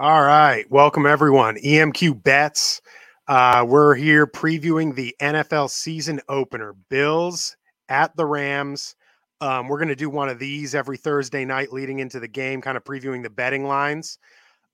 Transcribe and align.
All 0.00 0.22
right. 0.22 0.64
Welcome, 0.70 1.06
everyone. 1.06 1.56
EMQ 1.56 2.22
Bets. 2.22 2.80
Uh, 3.26 3.64
we're 3.66 3.96
here 3.96 4.28
previewing 4.28 4.94
the 4.94 5.12
NFL 5.20 5.70
season 5.70 6.20
opener 6.28 6.76
Bills 6.88 7.56
at 7.88 8.16
the 8.16 8.24
Rams. 8.24 8.94
Um, 9.40 9.66
we're 9.66 9.78
going 9.78 9.88
to 9.88 9.96
do 9.96 10.08
one 10.08 10.28
of 10.28 10.38
these 10.38 10.76
every 10.76 10.98
Thursday 10.98 11.44
night 11.44 11.72
leading 11.72 11.98
into 11.98 12.20
the 12.20 12.28
game, 12.28 12.60
kind 12.60 12.76
of 12.76 12.84
previewing 12.84 13.24
the 13.24 13.30
betting 13.30 13.64
lines. 13.64 14.20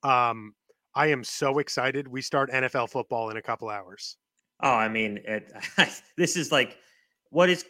Um, 0.02 0.54
I 0.94 1.06
am 1.06 1.24
so 1.24 1.58
excited. 1.58 2.06
We 2.06 2.20
start 2.20 2.50
NFL 2.50 2.90
football 2.90 3.30
in 3.30 3.38
a 3.38 3.42
couple 3.42 3.70
hours. 3.70 4.18
Oh, 4.62 4.74
I 4.74 4.90
mean, 4.90 5.20
it, 5.24 5.50
this 6.18 6.36
is 6.36 6.52
like 6.52 6.76
what 7.30 7.48
is 7.48 7.64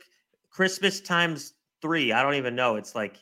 Christmas 0.50 1.00
times 1.00 1.54
three? 1.80 2.10
I 2.10 2.20
don't 2.24 2.34
even 2.34 2.56
know. 2.56 2.74
It's 2.74 2.96
like 2.96 3.20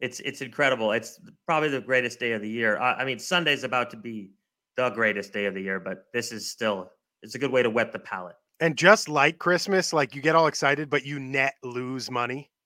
it's 0.00 0.20
it's 0.20 0.40
incredible. 0.40 0.92
It's 0.92 1.20
probably 1.46 1.68
the 1.70 1.80
greatest 1.80 2.20
day 2.20 2.32
of 2.32 2.42
the 2.42 2.50
year. 2.50 2.78
I, 2.78 2.94
I 2.94 3.04
mean, 3.04 3.18
Sunday's 3.18 3.64
about 3.64 3.90
to 3.90 3.96
be 3.96 4.30
the 4.76 4.90
greatest 4.90 5.32
day 5.32 5.46
of 5.46 5.54
the 5.54 5.60
year, 5.60 5.80
but 5.80 6.04
this 6.12 6.32
is 6.32 6.48
still 6.48 6.90
it's 7.22 7.34
a 7.34 7.38
good 7.38 7.50
way 7.50 7.62
to 7.62 7.70
whet 7.70 7.92
the 7.92 7.98
palate. 7.98 8.36
And 8.60 8.76
just 8.76 9.08
like 9.08 9.38
Christmas, 9.38 9.92
like 9.92 10.14
you 10.14 10.22
get 10.22 10.34
all 10.34 10.46
excited, 10.46 10.88
but 10.88 11.04
you 11.04 11.18
net 11.18 11.54
lose 11.62 12.10
money. 12.10 12.50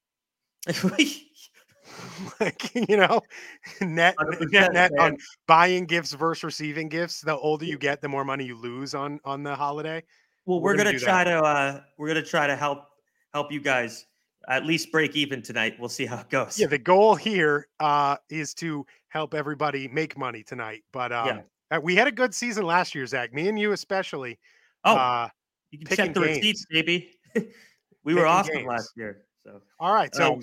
like 2.40 2.74
you 2.74 2.96
know, 2.96 3.20
net 3.80 4.14
net, 4.40 4.72
net 4.72 4.92
on 4.98 5.16
buying 5.46 5.84
gifts 5.84 6.12
versus 6.12 6.44
receiving 6.44 6.88
gifts. 6.88 7.20
The 7.20 7.36
older 7.36 7.64
you 7.64 7.78
get, 7.78 8.00
the 8.00 8.08
more 8.08 8.24
money 8.24 8.44
you 8.44 8.56
lose 8.56 8.94
on 8.94 9.20
on 9.24 9.42
the 9.42 9.54
holiday. 9.54 10.02
Well, 10.46 10.60
we're, 10.60 10.72
we're 10.72 10.76
gonna, 10.78 10.92
gonna 10.92 11.00
try 11.00 11.24
that. 11.24 11.40
to 11.40 11.44
uh 11.44 11.80
we're 11.98 12.08
gonna 12.08 12.22
try 12.22 12.46
to 12.46 12.56
help 12.56 12.86
help 13.32 13.52
you 13.52 13.60
guys 13.60 14.06
at 14.50 14.66
least 14.66 14.90
break 14.90 15.16
even 15.16 15.40
tonight. 15.40 15.76
We'll 15.78 15.88
see 15.88 16.06
how 16.06 16.18
it 16.18 16.28
goes. 16.28 16.58
Yeah, 16.58 16.66
the 16.66 16.78
goal 16.78 17.14
here 17.14 17.68
uh, 17.78 18.16
is 18.28 18.52
to 18.54 18.84
help 19.08 19.32
everybody 19.32 19.88
make 19.88 20.18
money 20.18 20.42
tonight. 20.42 20.82
But 20.92 21.12
um, 21.12 21.26
yeah. 21.26 21.40
Uh, 21.70 21.80
we 21.80 21.94
had 21.94 22.08
a 22.08 22.12
good 22.12 22.34
season 22.34 22.64
last 22.64 22.94
year, 22.94 23.06
Zach. 23.06 23.32
Me 23.32 23.48
and 23.48 23.58
you 23.58 23.72
especially. 23.72 24.38
Oh, 24.84 24.96
uh, 24.96 25.28
you 25.70 25.78
can 25.78 25.96
check 25.96 26.14
the 26.14 26.20
games. 26.20 26.36
receipts, 26.38 26.66
baby. 26.68 27.10
we 28.04 28.14
were 28.14 28.26
awesome 28.26 28.56
games. 28.56 28.66
last 28.68 28.90
year. 28.96 29.22
So 29.44 29.60
all 29.78 29.94
right, 29.94 30.12
so 30.14 30.34
um, 30.34 30.40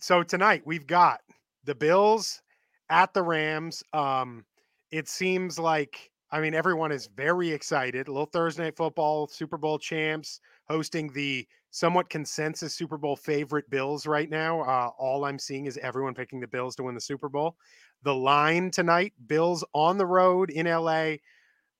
so 0.00 0.22
tonight 0.22 0.62
we've 0.66 0.86
got 0.86 1.20
the 1.64 1.74
Bills 1.74 2.42
at 2.90 3.14
the 3.14 3.22
Rams. 3.22 3.82
Um, 3.92 4.44
it 4.90 5.08
seems 5.08 5.58
like 5.58 6.10
I 6.32 6.40
mean 6.40 6.54
everyone 6.54 6.90
is 6.90 7.06
very 7.06 7.52
excited. 7.52 8.08
A 8.08 8.10
little 8.10 8.26
Thursday 8.26 8.64
night 8.64 8.76
football, 8.76 9.28
Super 9.28 9.56
Bowl 9.56 9.78
champs 9.78 10.40
hosting 10.68 11.12
the 11.12 11.46
somewhat 11.74 12.08
consensus 12.08 12.72
Super 12.72 12.96
Bowl 12.96 13.16
favorite 13.16 13.68
Bills 13.68 14.06
right 14.06 14.30
now. 14.30 14.60
Uh, 14.60 14.90
all 14.96 15.24
I'm 15.24 15.40
seeing 15.40 15.66
is 15.66 15.76
everyone 15.78 16.14
picking 16.14 16.38
the 16.38 16.46
Bills 16.46 16.76
to 16.76 16.84
win 16.84 16.94
the 16.94 17.00
Super 17.00 17.28
Bowl. 17.28 17.56
The 18.04 18.14
line 18.14 18.70
tonight: 18.70 19.12
Bills 19.26 19.64
on 19.74 19.98
the 19.98 20.06
road 20.06 20.50
in 20.50 20.66
LA, 20.66 21.14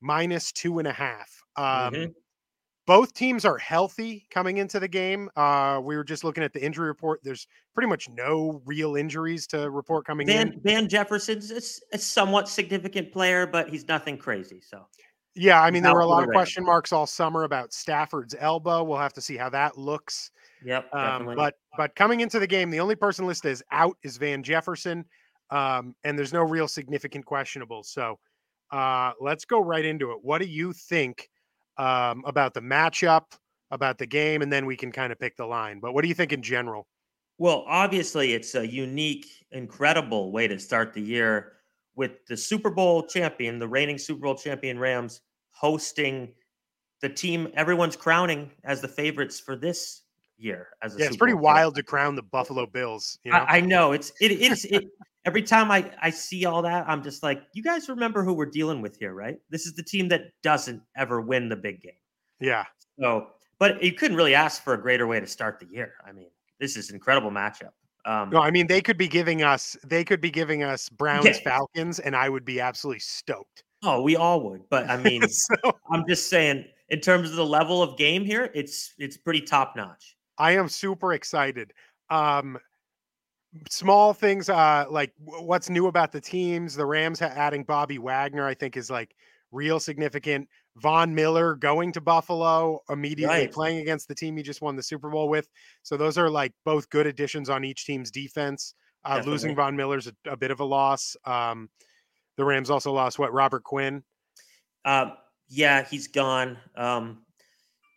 minus 0.00 0.50
two 0.50 0.81
and 0.81 0.88
a 0.88 0.93
half. 0.93 1.31
Um, 1.56 1.65
mm-hmm. 1.94 2.10
Both 2.87 3.15
teams 3.15 3.44
are 3.44 3.56
healthy 3.56 4.27
coming 4.31 4.59
into 4.59 4.81
the 4.81 4.88
game. 4.88 5.31
Uh, 5.37 5.81
we 5.82 5.97
were 5.97 6.05
just 6.05 6.25
looking 6.25 6.43
at 6.43 6.53
the 6.53 6.62
injury 6.62 6.88
report. 6.88 7.21
There's 7.22 7.47
pretty 7.72 7.88
much 7.88 8.09
no 8.11 8.61
real 8.66 8.97
injuries 8.97 9.47
to 9.49 9.71
report 9.71 10.06
coming 10.06 10.26
Van, 10.26 10.55
in. 10.55 10.61
Van 10.61 10.88
Jefferson's 10.88 11.50
a, 11.53 11.94
a 11.94 11.99
somewhat 11.99 12.49
significant 12.49 13.12
player, 13.12 13.47
but 13.47 13.71
he's 13.71 13.87
nothing 13.87 14.19
crazy. 14.19 14.61
So 14.61 14.87
yeah, 15.34 15.62
I 15.62 15.71
mean, 15.71 15.83
there 15.83 15.95
were 15.95 16.00
a 16.00 16.06
lot 16.06 16.22
of 16.22 16.31
question 16.31 16.65
marks 16.65 16.93
all 16.93 17.06
summer 17.06 17.45
about 17.45 17.72
Stafford's 17.72 18.34
elbow. 18.39 18.84
We'll 18.84 18.99
have 18.99 19.12
to 19.15 19.21
see 19.21 19.37
how 19.37 19.49
that 19.50 19.77
looks. 19.77 20.31
Yep. 20.65 20.95
Um, 20.95 21.34
but 21.37 21.55
but 21.77 21.95
coming 21.97 22.21
into 22.21 22.39
the 22.39 22.47
game, 22.47 22.71
the 22.71 22.81
only 22.81 22.95
person 22.95 23.27
listed 23.27 23.50
as 23.50 23.62
out 23.73 23.97
is 24.03 24.17
Van 24.17 24.43
Jefferson, 24.43 25.05
um, 25.50 25.94
and 26.05 26.19
there's 26.19 26.33
no 26.33 26.43
real 26.43 26.69
significant 26.69 27.27
questionables. 27.27 27.87
So 27.87 28.19
uh, 28.71 29.12
let's 29.21 29.44
go 29.44 29.61
right 29.61 29.84
into 29.84 30.12
it. 30.12 30.19
What 30.23 30.41
do 30.41 30.47
you 30.47 30.73
think 30.73 31.28
um, 31.77 32.23
about 32.27 32.55
the 32.55 32.61
matchup, 32.61 33.25
about 33.71 33.99
the 33.99 34.06
game, 34.06 34.43
and 34.43 34.53
then 34.53 34.67
we 34.67 34.77
can 34.77 34.93
kind 34.93 35.12
of 35.12 35.19
pick 35.19 35.37
the 35.37 35.47
line. 35.47 35.81
But 35.81 35.94
what 35.94 36.03
do 36.03 36.09
you 36.09 36.15
think 36.15 36.33
in 36.33 36.43
general? 36.43 36.87
Well, 37.39 37.65
obviously, 37.67 38.33
it's 38.33 38.55
a 38.55 38.67
unique, 38.67 39.27
incredible 39.50 40.31
way 40.31 40.47
to 40.47 40.59
start 40.59 40.94
the 40.94 41.03
year 41.03 41.53
with 41.97 42.25
the 42.27 42.37
Super 42.37 42.71
Bowl 42.71 43.06
champion, 43.06 43.59
the 43.59 43.69
reigning 43.69 43.99
Super 43.99 44.22
Bowl 44.22 44.34
champion 44.34 44.78
Rams, 44.78 45.21
hosting 45.50 46.32
the 47.00 47.09
team 47.09 47.49
everyone's 47.55 47.97
crowning 47.97 48.50
as 48.65 48.81
the 48.81 48.88
favorites 48.88 49.38
for 49.38 49.56
this 49.56 50.03
year. 50.37 50.69
As 50.82 50.94
a 50.94 50.99
yeah, 50.99 51.05
Super 51.05 51.09
it's 51.09 51.16
pretty 51.16 51.34
Bowl 51.34 51.43
wild 51.43 51.75
champion. 51.75 51.84
to 51.84 51.91
crown 51.91 52.15
the 52.16 52.22
Buffalo 52.22 52.66
Bills. 52.66 53.19
You 53.25 53.32
know? 53.32 53.38
I, 53.38 53.56
I 53.56 53.60
know 53.60 53.93
it's 53.93 54.12
it 54.21 54.32
is 54.32 54.65
it. 54.66 54.84
every 55.25 55.43
time 55.43 55.71
I 55.71 55.91
I 56.00 56.10
see 56.10 56.44
all 56.44 56.62
that, 56.62 56.84
I'm 56.88 57.03
just 57.03 57.22
like, 57.22 57.43
you 57.53 57.62
guys 57.62 57.88
remember 57.88 58.25
who 58.25 58.34
we're 58.34 58.47
dealing 58.47 58.81
with 58.81 58.97
here, 58.97 59.15
right? 59.15 59.38
This 59.50 59.66
is 59.66 59.75
the 59.75 59.82
team 59.82 60.09
that 60.09 60.31
doesn't 60.43 60.82
ever 60.97 61.21
win 61.21 61.49
the 61.49 61.56
big 61.56 61.81
game. 61.81 61.93
Yeah. 62.41 62.65
So, 62.99 63.28
but 63.59 63.82
you 63.82 63.93
couldn't 63.93 64.16
really 64.16 64.34
ask 64.34 64.62
for 64.62 64.75
a 64.75 64.81
greater 64.81 65.06
way 65.06 65.21
to 65.21 65.26
start 65.26 65.61
the 65.61 65.66
year. 65.66 65.94
I 66.06 66.12
mean, 66.12 66.31
this 66.61 66.76
is 66.76 66.91
incredible 66.91 67.31
matchup. 67.31 67.71
Um, 68.06 68.31
no, 68.31 68.41
I 68.41 68.50
mean 68.50 68.66
they 68.66 68.81
could 68.81 68.98
be 68.98 69.09
giving 69.09 69.42
us 69.42 69.76
they 69.84 70.04
could 70.04 70.20
be 70.20 70.31
giving 70.31 70.62
us 70.62 70.88
Browns 70.88 71.25
yeah. 71.26 71.32
Falcons, 71.32 71.98
and 71.98 72.15
I 72.15 72.28
would 72.28 72.44
be 72.44 72.60
absolutely 72.60 73.00
stoked. 73.00 73.65
Oh, 73.82 74.03
we 74.03 74.16
all 74.16 74.42
would, 74.48 74.62
but 74.70 74.88
I 74.88 74.97
mean, 74.97 75.22
so, 75.28 75.54
I'm 75.91 76.06
just 76.06 76.28
saying 76.28 76.64
in 76.88 77.00
terms 77.00 77.31
of 77.31 77.37
the 77.37 77.47
level 77.47 77.82
of 77.82 77.97
game 77.97 78.25
here, 78.25 78.50
it's 78.54 78.94
it's 78.98 79.16
pretty 79.16 79.41
top 79.41 79.75
notch. 79.76 80.16
I 80.38 80.53
am 80.53 80.69
super 80.69 81.14
excited. 81.14 81.72
Um, 82.10 82.59
small 83.70 84.12
things 84.12 84.48
uh 84.48 84.84
like 84.91 85.12
what's 85.19 85.70
new 85.70 85.87
about 85.87 86.10
the 86.10 86.20
teams 86.20 86.75
the 86.75 86.84
rams 86.84 87.22
adding 87.22 87.62
bobby 87.62 87.98
wagner 87.98 88.44
i 88.44 88.53
think 88.53 88.76
is 88.76 88.91
like 88.91 89.14
real 89.53 89.78
significant 89.78 90.48
Von 90.77 91.15
Miller 91.15 91.55
going 91.55 91.93
to 91.93 92.01
Buffalo 92.01 92.81
immediately 92.91 93.37
right. 93.37 93.53
playing 93.53 93.79
against 93.79 94.09
the 94.09 94.15
team 94.15 94.37
he 94.37 94.43
just 94.43 94.61
won 94.61 94.75
the 94.75 94.83
Super 94.83 95.09
Bowl 95.09 95.29
with. 95.29 95.49
So 95.83 95.97
those 95.97 96.19
are 96.19 96.29
like 96.29 96.53
both 96.65 96.91
good 96.91 97.07
additions 97.07 97.49
on 97.49 97.65
each 97.65 97.87
team's 97.87 98.11
defense. 98.11 98.75
Uh, 99.05 99.23
losing 99.27 99.55
Von 99.55 99.77
Miller's 99.77 100.07
a, 100.07 100.15
a, 100.31 100.37
bit 100.37 100.51
of 100.51 100.61
a 100.61 100.65
loss. 100.65 101.15
Um, 101.27 101.69
the 102.37 102.45
Rams 102.45 102.71
also 102.71 102.91
lost 102.91 103.19
what 103.19 103.33
Robert 103.35 103.62
Quinn. 103.62 104.03
Uh, 104.85 105.11
yeah, 105.49 105.85
he's 105.85 106.09
gone. 106.09 106.57
Um, 106.75 107.25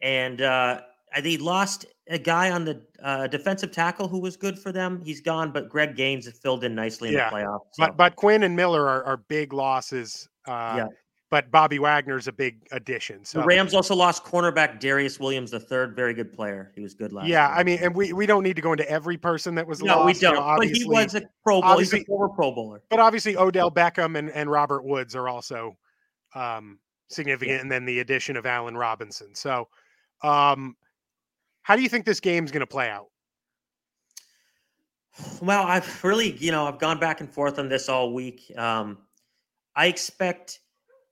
and 0.01 0.41
uh, 0.41 0.81
they 1.21 1.37
lost 1.37 1.85
a 2.09 2.19
guy 2.19 2.51
on 2.51 2.65
the 2.65 2.81
uh, 3.01 3.27
defensive 3.27 3.71
tackle 3.71 4.09
who 4.09 4.19
was 4.19 4.35
good 4.35 4.59
for 4.59 4.73
them. 4.73 5.01
He's 5.01 5.21
gone, 5.21 5.51
but 5.51 5.69
Greg 5.69 5.95
Gaines 5.95 6.29
filled 6.39 6.65
in 6.65 6.75
nicely 6.75 7.09
in 7.09 7.15
yeah. 7.15 7.29
the 7.29 7.37
playoffs. 7.37 7.61
So. 7.71 7.85
But 7.85 7.97
but 7.97 8.15
Quinn 8.17 8.43
and 8.43 8.55
Miller 8.55 8.85
are, 8.85 9.03
are 9.05 9.17
big 9.17 9.53
losses. 9.53 10.27
Uh, 10.45 10.75
yeah 10.77 10.87
but 11.29 11.51
Bobby 11.51 11.77
Wagner's 11.77 12.27
a 12.27 12.31
big 12.31 12.65
addition. 12.71 13.25
So 13.25 13.41
the 13.41 13.45
Rams 13.45 13.73
also 13.73 13.95
lost 13.95 14.23
cornerback 14.23 14.79
Darious 14.79 15.19
Williams 15.19 15.51
the 15.51 15.59
third, 15.59 15.95
very 15.95 16.13
good 16.13 16.31
player. 16.31 16.71
He 16.75 16.81
was 16.81 16.93
good 16.93 17.11
last. 17.11 17.27
Yeah, 17.27 17.47
year. 17.47 17.57
I 17.57 17.63
mean, 17.63 17.79
and 17.81 17.93
we, 17.93 18.13
we 18.13 18.25
don't 18.25 18.43
need 18.43 18.55
to 18.55 18.61
go 18.61 18.71
into 18.71 18.89
every 18.89 19.17
person 19.17 19.55
that 19.55 19.67
was 19.67 19.81
lost. 19.81 19.87
no, 19.87 20.03
lost. 20.03 20.15
we 20.15 20.21
don't. 20.21 20.35
You 20.35 20.39
know, 20.39 20.55
but 20.57 20.67
he 20.67 20.85
was 20.85 21.15
a 21.15 21.21
Pro 21.43 21.61
Bowl. 21.61 21.77
He's 21.77 21.93
a 21.93 22.03
former 22.05 22.29
Pro 22.33 22.51
Bowler. 22.51 22.81
But 22.89 22.99
obviously, 22.99 23.35
Odell 23.35 23.71
Beckham 23.71 24.17
and, 24.17 24.29
and 24.31 24.49
Robert 24.49 24.85
Woods 24.85 25.15
are 25.15 25.27
also 25.27 25.77
um, 26.33 26.79
significant, 27.09 27.57
yeah. 27.57 27.61
and 27.61 27.71
then 27.71 27.85
the 27.85 27.99
addition 27.99 28.37
of 28.37 28.45
Allen 28.45 28.77
Robinson. 28.77 29.35
So, 29.35 29.67
um, 30.23 30.77
how 31.63 31.75
do 31.75 31.81
you 31.81 31.89
think 31.89 32.05
this 32.05 32.21
game's 32.21 32.51
going 32.51 32.61
to 32.61 32.67
play 32.67 32.89
out? 32.89 33.07
Well, 35.41 35.63
I've 35.63 36.03
really, 36.03 36.37
you 36.37 36.51
know, 36.51 36.67
I've 36.67 36.79
gone 36.79 36.99
back 36.99 37.19
and 37.21 37.33
forth 37.33 37.59
on 37.59 37.67
this 37.67 37.89
all 37.89 38.13
week. 38.13 38.51
Um, 38.55 38.99
I 39.75 39.87
expect 39.87 40.59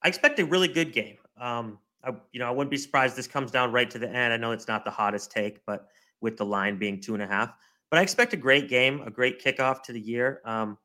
I 0.06 0.08
expect 0.08 0.38
a 0.38 0.46
really 0.46 0.68
good 0.68 0.94
game. 0.94 1.18
Um, 1.42 1.80
I, 2.04 2.12
you 2.32 2.40
know, 2.40 2.46
I 2.46 2.52
wouldn't 2.52 2.70
be 2.70 2.78
surprised 2.78 3.16
this 3.16 3.26
comes 3.26 3.50
down 3.50 3.72
right 3.72 3.90
to 3.90 3.98
the 3.98 4.08
end. 4.08 4.32
I 4.32 4.38
know 4.38 4.52
it's 4.52 4.68
not 4.68 4.86
the 4.86 4.92
hottest 4.92 5.32
take, 5.32 5.66
but 5.66 5.88
with 6.22 6.38
the 6.38 6.46
line 6.46 6.78
being 6.78 7.02
two 7.02 7.16
and 7.16 7.24
a 7.24 7.28
half, 7.28 7.56
but 7.90 7.98
I 7.98 8.04
expect 8.04 8.32
a 8.34 8.38
great 8.38 8.70
game, 8.70 9.02
a 9.02 9.10
great 9.10 9.44
kickoff 9.44 9.82
to 9.82 9.94
the 9.94 10.00
year. 10.00 10.42
Um, 10.46 10.78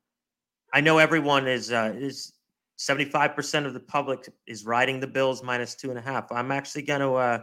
I 0.72 0.80
know 0.80 0.96
everyone 0.96 1.46
is 1.46 1.70
uh, 1.70 1.92
is 1.94 2.32
seventy 2.76 3.04
five 3.04 3.36
percent 3.36 3.66
of 3.66 3.74
the 3.74 3.80
public 3.80 4.26
is 4.46 4.64
riding 4.64 5.00
the 5.00 5.06
Bills 5.06 5.42
minus 5.42 5.74
two 5.74 5.90
and 5.90 5.98
a 5.98 6.02
half. 6.02 6.32
I'm 6.32 6.50
actually 6.50 6.82
going 6.82 7.00
to. 7.00 7.12
Uh, 7.12 7.38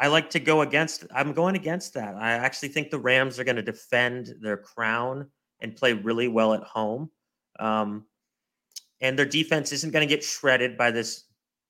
I 0.00 0.08
like 0.08 0.30
to 0.30 0.40
go 0.40 0.62
against. 0.62 1.04
I'm 1.14 1.32
going 1.32 1.54
against 1.54 1.94
that. 1.94 2.16
I 2.16 2.32
actually 2.32 2.70
think 2.70 2.90
the 2.90 2.98
Rams 2.98 3.38
are 3.38 3.44
going 3.44 3.54
to 3.54 3.62
defend 3.62 4.34
their 4.40 4.56
crown 4.56 5.28
and 5.60 5.76
play 5.76 5.92
really 5.92 6.26
well 6.26 6.54
at 6.54 6.64
home. 6.64 7.08
Um, 7.60 8.06
and 9.00 9.18
their 9.18 9.26
defense 9.26 9.72
isn't 9.72 9.92
going 9.92 10.06
to 10.06 10.14
get 10.14 10.24
shredded 10.24 10.76
by 10.76 10.90
this 10.90 11.24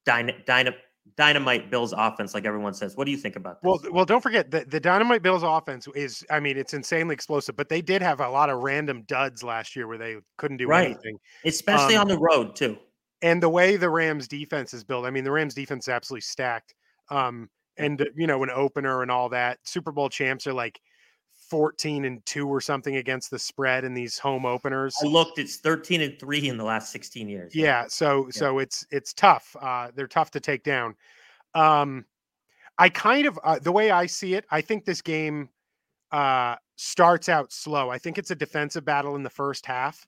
dyna- 0.04 0.44
dyna- 0.46 0.74
dynamite 1.16 1.70
Bills 1.70 1.92
offense, 1.96 2.34
like 2.34 2.44
everyone 2.44 2.74
says. 2.74 2.96
What 2.96 3.04
do 3.04 3.10
you 3.10 3.16
think 3.16 3.36
about 3.36 3.60
this? 3.62 3.68
Well, 3.68 3.92
well, 3.92 4.04
don't 4.04 4.22
forget 4.22 4.50
the, 4.50 4.64
the 4.64 4.80
dynamite 4.80 5.22
Bills 5.22 5.42
offense 5.42 5.86
is, 5.94 6.24
I 6.30 6.40
mean, 6.40 6.56
it's 6.56 6.74
insanely 6.74 7.14
explosive, 7.14 7.56
but 7.56 7.68
they 7.68 7.82
did 7.82 8.02
have 8.02 8.20
a 8.20 8.28
lot 8.28 8.50
of 8.50 8.62
random 8.62 9.02
duds 9.02 9.42
last 9.42 9.76
year 9.76 9.86
where 9.86 9.98
they 9.98 10.16
couldn't 10.38 10.58
do 10.58 10.66
right. 10.66 10.86
anything, 10.86 11.18
especially 11.44 11.96
um, 11.96 12.02
on 12.02 12.08
the 12.08 12.18
road 12.18 12.56
too. 12.56 12.76
And 13.22 13.42
the 13.42 13.48
way 13.48 13.76
the 13.76 13.90
Rams 13.90 14.28
defense 14.28 14.72
is 14.72 14.82
built, 14.82 15.04
I 15.04 15.10
mean, 15.10 15.24
the 15.24 15.30
Rams 15.30 15.54
defense 15.54 15.84
is 15.84 15.92
absolutely 15.92 16.22
stacked. 16.22 16.74
Um, 17.10 17.50
and 17.76 18.06
you 18.16 18.26
know, 18.26 18.42
an 18.42 18.50
opener 18.50 19.02
and 19.02 19.10
all 19.10 19.28
that. 19.30 19.58
Super 19.64 19.92
Bowl 19.92 20.08
champs 20.08 20.46
are 20.46 20.52
like 20.52 20.80
14 21.50 22.04
and 22.04 22.24
2 22.24 22.48
or 22.48 22.60
something 22.60 22.96
against 22.96 23.30
the 23.30 23.38
spread 23.38 23.84
in 23.84 23.92
these 23.92 24.18
home 24.18 24.46
openers. 24.46 24.96
I 25.02 25.06
looked, 25.06 25.38
it's 25.38 25.56
13 25.56 26.00
and 26.00 26.18
3 26.18 26.48
in 26.48 26.56
the 26.56 26.64
last 26.64 26.92
16 26.92 27.28
years. 27.28 27.54
Yeah, 27.54 27.86
so 27.88 28.26
yeah. 28.26 28.30
so 28.30 28.58
it's 28.60 28.86
it's 28.90 29.12
tough. 29.12 29.54
Uh 29.60 29.88
they're 29.94 30.06
tough 30.06 30.30
to 30.32 30.40
take 30.40 30.62
down. 30.62 30.94
Um 31.54 32.06
I 32.78 32.88
kind 32.88 33.26
of 33.26 33.38
uh, 33.44 33.58
the 33.58 33.72
way 33.72 33.90
I 33.90 34.06
see 34.06 34.34
it, 34.34 34.46
I 34.50 34.60
think 34.60 34.84
this 34.84 35.02
game 35.02 35.50
uh 36.12 36.56
starts 36.76 37.28
out 37.28 37.52
slow. 37.52 37.90
I 37.90 37.98
think 37.98 38.16
it's 38.16 38.30
a 38.30 38.36
defensive 38.36 38.84
battle 38.84 39.16
in 39.16 39.22
the 39.22 39.30
first 39.30 39.66
half. 39.66 40.06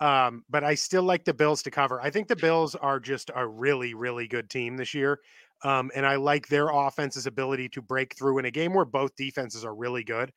Um, 0.00 0.44
but 0.48 0.64
I 0.64 0.74
still 0.74 1.02
like 1.02 1.24
the 1.24 1.34
Bills 1.34 1.62
to 1.64 1.70
cover. 1.70 2.00
I 2.00 2.10
think 2.10 2.26
the 2.26 2.36
Bills 2.36 2.74
are 2.74 2.98
just 2.98 3.30
a 3.34 3.46
really, 3.46 3.92
really 3.92 4.26
good 4.26 4.48
team 4.48 4.76
this 4.78 4.94
year. 4.94 5.20
Um, 5.62 5.90
and 5.94 6.06
I 6.06 6.16
like 6.16 6.48
their 6.48 6.68
offense's 6.68 7.26
ability 7.26 7.68
to 7.70 7.82
break 7.82 8.16
through 8.16 8.38
in 8.38 8.46
a 8.46 8.50
game 8.50 8.72
where 8.72 8.86
both 8.86 9.14
defenses 9.16 9.64
are 9.64 9.74
really 9.74 10.04
good. 10.04 10.32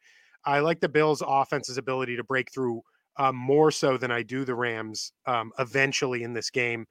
I 0.45 0.60
like 0.60 0.80
the 0.80 0.90
Bills' 0.90 1.24
offense's 1.25 1.78
ability 1.78 2.16
to 2.18 2.24
break 2.24 2.51
through 2.51 2.81
um, 3.18 3.36
more 3.36 3.72
so 3.72 3.98
than 3.98 4.12
I 4.12 4.24
do 4.24 4.45
the 4.45 4.56
Rams 4.56 5.13
um, 5.25 5.51
eventually 5.60 6.24
in 6.24 6.34
this 6.34 6.50
game, 6.50 6.86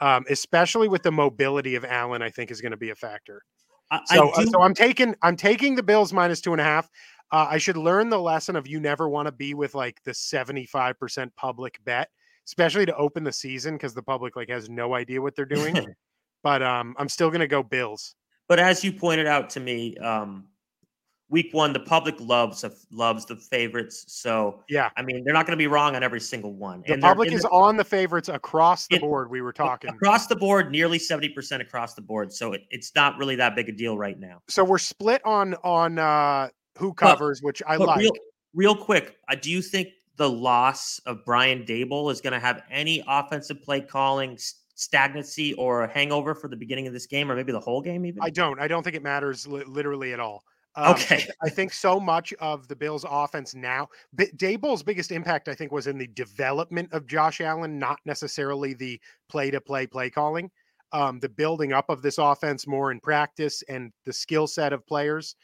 um, 0.00 0.24
especially 0.28 0.88
with 0.88 1.02
the 1.02 1.12
mobility 1.12 1.74
of 1.74 1.84
Allen. 1.84 2.22
I 2.22 2.30
think 2.30 2.50
is 2.50 2.60
going 2.60 2.72
to 2.72 2.76
be 2.76 2.90
a 2.90 2.94
factor. 2.94 3.42
I, 3.90 4.00
so, 4.06 4.30
I 4.30 4.42
uh, 4.42 4.46
so 4.46 4.62
I'm 4.62 4.74
taking 4.74 5.14
I'm 5.22 5.36
taking 5.36 5.74
the 5.74 5.82
Bills 5.82 6.12
minus 6.12 6.40
two 6.40 6.52
and 6.52 6.60
a 6.60 6.64
half. 6.64 6.90
Uh, 7.32 7.48
I 7.50 7.58
should 7.58 7.76
learn 7.76 8.10
the 8.10 8.18
lesson 8.18 8.54
of 8.54 8.68
you 8.68 8.80
never 8.80 9.08
want 9.08 9.26
to 9.26 9.32
be 9.32 9.54
with 9.54 9.74
like 9.74 10.02
the 10.04 10.12
75% 10.12 11.30
public 11.36 11.80
bet, 11.84 12.08
especially 12.46 12.86
to 12.86 12.94
open 12.96 13.24
the 13.24 13.32
season 13.32 13.74
because 13.74 13.94
the 13.94 14.02
public 14.02 14.36
like 14.36 14.50
has 14.50 14.68
no 14.68 14.94
idea 14.94 15.20
what 15.20 15.34
they're 15.34 15.44
doing. 15.44 15.94
but 16.42 16.62
um, 16.62 16.94
I'm 16.98 17.08
still 17.08 17.30
going 17.30 17.40
to 17.40 17.48
go 17.48 17.62
Bills. 17.62 18.14
But 18.46 18.58
as 18.58 18.84
you 18.84 18.92
pointed 18.92 19.26
out 19.26 19.50
to 19.50 19.60
me, 19.60 19.96
um, 19.96 20.46
week 21.34 21.52
one, 21.52 21.72
the 21.72 21.80
public 21.80 22.14
loves 22.20 22.64
loves 22.92 23.26
the 23.26 23.34
favorites. 23.34 24.04
So 24.06 24.62
yeah, 24.68 24.90
I 24.96 25.02
mean, 25.02 25.24
they're 25.24 25.34
not 25.34 25.46
going 25.46 25.58
to 25.58 25.62
be 25.62 25.66
wrong 25.66 25.96
on 25.96 26.04
every 26.04 26.20
single 26.20 26.54
one. 26.54 26.84
The 26.86 26.92
and 26.94 27.02
public 27.02 27.32
is 27.32 27.42
the, 27.42 27.48
on 27.48 27.76
the 27.76 27.84
favorites 27.84 28.28
across 28.28 28.86
the 28.86 28.96
it, 28.96 29.00
board. 29.00 29.30
We 29.30 29.42
were 29.42 29.52
talking 29.52 29.90
across 29.90 30.28
the 30.28 30.36
board, 30.36 30.70
nearly 30.70 31.00
seventy 31.00 31.28
percent 31.28 31.60
across 31.60 31.94
the 31.94 32.02
board. 32.02 32.32
So 32.32 32.52
it, 32.52 32.62
it's 32.70 32.94
not 32.94 33.18
really 33.18 33.34
that 33.36 33.56
big 33.56 33.68
a 33.68 33.72
deal 33.72 33.98
right 33.98 34.18
now. 34.18 34.42
So 34.48 34.62
we're 34.62 34.78
split 34.78 35.20
on 35.26 35.54
on 35.64 35.98
uh, 35.98 36.50
who 36.78 36.94
covers, 36.94 37.40
but, 37.40 37.46
which 37.48 37.62
I 37.66 37.76
like. 37.76 37.98
Real, 37.98 38.12
real 38.54 38.76
quick, 38.76 39.16
uh, 39.28 39.34
do 39.34 39.50
you 39.50 39.60
think 39.60 39.88
the 40.16 40.30
loss 40.30 41.00
of 41.00 41.24
Brian 41.26 41.64
Daboll 41.64 42.12
is 42.12 42.20
going 42.20 42.32
to 42.32 42.38
have 42.38 42.62
any 42.70 43.02
offensive 43.06 43.60
play 43.60 43.80
calling? 43.80 44.38
stagnancy 44.76 45.54
or 45.54 45.84
a 45.84 45.88
hangover 45.88 46.34
for 46.34 46.48
the 46.48 46.56
beginning 46.56 46.88
of 46.88 46.92
this 46.92 47.06
game 47.06 47.30
or 47.30 47.36
maybe 47.36 47.52
the 47.52 47.60
whole 47.60 47.80
game 47.80 48.04
even 48.04 48.20
i 48.20 48.28
don't 48.28 48.58
i 48.58 48.66
don't 48.66 48.82
think 48.82 48.96
it 48.96 49.04
matters 49.04 49.46
li- 49.46 49.62
literally 49.68 50.12
at 50.12 50.18
all 50.18 50.42
um, 50.76 50.92
okay. 50.92 51.26
I 51.42 51.48
think 51.48 51.72
so 51.72 52.00
much 52.00 52.32
of 52.34 52.66
the 52.68 52.76
Bills' 52.76 53.04
offense 53.08 53.54
now, 53.54 53.88
B- 54.16 54.30
Daboll's 54.36 54.82
biggest 54.82 55.12
impact, 55.12 55.48
I 55.48 55.54
think, 55.54 55.72
was 55.72 55.86
in 55.86 55.98
the 55.98 56.08
development 56.08 56.92
of 56.92 57.06
Josh 57.06 57.40
Allen, 57.40 57.78
not 57.78 58.00
necessarily 58.04 58.74
the 58.74 59.00
play 59.28 59.50
to 59.50 59.60
play 59.60 59.86
play 59.86 60.10
calling. 60.10 60.50
Um, 60.92 61.18
the 61.20 61.28
building 61.28 61.72
up 61.72 61.90
of 61.90 62.02
this 62.02 62.18
offense 62.18 62.66
more 62.66 62.92
in 62.92 63.00
practice 63.00 63.62
and 63.68 63.92
the 64.04 64.12
skill 64.12 64.46
set 64.46 64.72
of 64.72 64.86
players. 64.86 65.34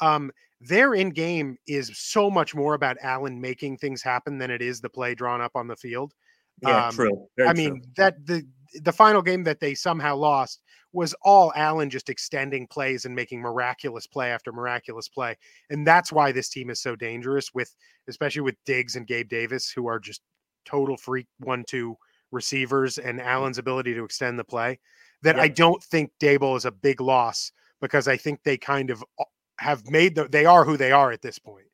Um, 0.00 0.30
their 0.60 0.94
in 0.94 1.10
game 1.10 1.56
is 1.66 1.90
so 1.94 2.30
much 2.30 2.54
more 2.54 2.74
about 2.74 2.96
Allen 3.02 3.40
making 3.40 3.78
things 3.78 4.02
happen 4.02 4.38
than 4.38 4.50
it 4.50 4.62
is 4.62 4.80
the 4.80 4.90
play 4.90 5.14
drawn 5.14 5.40
up 5.40 5.52
on 5.54 5.66
the 5.66 5.76
field. 5.76 6.14
Yeah, 6.62 6.86
um, 6.86 6.94
true. 6.94 7.26
Very 7.36 7.48
I 7.48 7.52
mean 7.54 7.82
that 7.96 8.26
the 8.26 8.46
the 8.82 8.92
final 8.92 9.22
game 9.22 9.44
that 9.44 9.60
they 9.60 9.74
somehow 9.74 10.16
lost 10.16 10.62
was 10.92 11.14
all 11.22 11.52
Allen 11.54 11.88
just 11.88 12.08
extending 12.08 12.66
plays 12.66 13.04
and 13.04 13.14
making 13.14 13.40
miraculous 13.40 14.06
play 14.06 14.30
after 14.30 14.52
miraculous 14.52 15.08
play. 15.08 15.36
And 15.70 15.86
that's 15.86 16.12
why 16.12 16.32
this 16.32 16.48
team 16.48 16.70
is 16.70 16.80
so 16.80 16.96
dangerous 16.96 17.54
with 17.54 17.74
especially 18.08 18.42
with 18.42 18.56
Diggs 18.66 18.96
and 18.96 19.06
Gabe 19.06 19.28
Davis, 19.28 19.70
who 19.70 19.86
are 19.86 19.98
just 19.98 20.20
total 20.64 20.96
freak 20.96 21.26
one 21.38 21.64
two 21.66 21.96
receivers 22.32 22.98
and 22.98 23.20
Allen's 23.20 23.58
ability 23.58 23.94
to 23.94 24.04
extend 24.04 24.38
the 24.38 24.44
play. 24.44 24.78
That 25.22 25.36
yep. 25.36 25.44
I 25.44 25.48
don't 25.48 25.82
think 25.82 26.12
Daboll 26.20 26.56
is 26.56 26.64
a 26.64 26.70
big 26.70 27.00
loss 27.00 27.52
because 27.80 28.08
I 28.08 28.16
think 28.16 28.42
they 28.42 28.56
kind 28.56 28.90
of 28.90 29.04
uh, 29.18 29.24
have 29.58 29.88
made 29.90 30.14
the 30.14 30.28
they 30.28 30.46
are 30.46 30.64
who 30.64 30.76
they 30.76 30.92
are 30.92 31.12
at 31.12 31.22
this 31.22 31.38
point. 31.38 31.66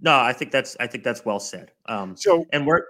No, 0.00 0.18
I 0.18 0.32
think 0.32 0.52
that's 0.52 0.76
I 0.78 0.86
think 0.86 1.04
that's 1.04 1.24
well 1.24 1.40
said. 1.40 1.72
Um, 1.86 2.16
so 2.16 2.46
and 2.52 2.66
we're 2.66 2.82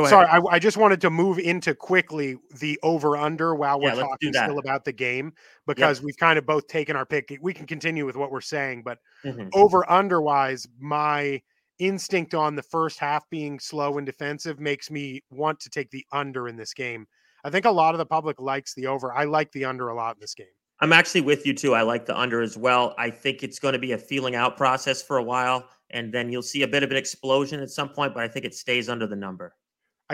Sorry, 0.00 0.26
I, 0.26 0.40
I, 0.50 0.58
just 0.58 0.76
wanted 0.76 1.00
to 1.02 1.10
move 1.10 1.38
into 1.38 1.72
quickly 1.72 2.36
the 2.58 2.78
over 2.82 3.16
under 3.16 3.54
while 3.54 3.78
we're 3.78 3.94
yeah, 3.94 4.02
talking 4.02 4.32
still 4.32 4.58
about 4.58 4.84
the 4.84 4.92
game 4.92 5.32
because 5.68 5.98
yep. 5.98 6.04
we've 6.04 6.16
kind 6.16 6.36
of 6.36 6.44
both 6.44 6.66
taken 6.66 6.96
our 6.96 7.06
pick. 7.06 7.36
We 7.40 7.54
can 7.54 7.64
continue 7.64 8.04
with 8.04 8.16
what 8.16 8.32
we're 8.32 8.40
saying, 8.40 8.82
but 8.82 8.98
mm-hmm. 9.24 9.48
over 9.52 9.88
under 9.88 10.20
wise, 10.20 10.66
my 10.80 11.40
instinct 11.78 12.34
on 12.34 12.56
the 12.56 12.62
first 12.62 12.98
half 12.98 13.28
being 13.30 13.60
slow 13.60 13.98
and 13.98 14.06
defensive 14.06 14.58
makes 14.58 14.90
me 14.90 15.22
want 15.30 15.60
to 15.60 15.70
take 15.70 15.90
the 15.90 16.04
under 16.12 16.48
in 16.48 16.56
this 16.56 16.74
game. 16.74 17.06
I 17.44 17.50
think 17.50 17.64
a 17.64 17.70
lot 17.70 17.94
of 17.94 17.98
the 17.98 18.06
public 18.06 18.40
likes 18.40 18.74
the 18.74 18.88
over. 18.88 19.12
I 19.12 19.24
like 19.24 19.52
the 19.52 19.64
under 19.64 19.88
a 19.88 19.94
lot 19.94 20.16
in 20.16 20.20
this 20.20 20.34
game. 20.34 20.46
I'm 20.80 20.92
actually 20.92 21.20
with 21.20 21.46
you 21.46 21.54
too. 21.54 21.74
I 21.74 21.82
like 21.82 22.04
the 22.04 22.18
under 22.18 22.42
as 22.42 22.56
well. 22.56 22.94
I 22.98 23.10
think 23.10 23.44
it's 23.44 23.60
going 23.60 23.74
to 23.74 23.78
be 23.78 23.92
a 23.92 23.98
feeling 23.98 24.34
out 24.34 24.56
process 24.56 25.02
for 25.02 25.18
a 25.18 25.22
while, 25.22 25.68
and 25.90 26.12
then 26.12 26.30
you'll 26.30 26.42
see 26.42 26.62
a 26.62 26.68
bit 26.68 26.82
of 26.82 26.90
an 26.90 26.96
explosion 26.96 27.60
at 27.60 27.70
some 27.70 27.90
point, 27.90 28.12
but 28.12 28.24
I 28.24 28.28
think 28.28 28.44
it 28.44 28.54
stays 28.54 28.88
under 28.88 29.06
the 29.06 29.14
number. 29.14 29.54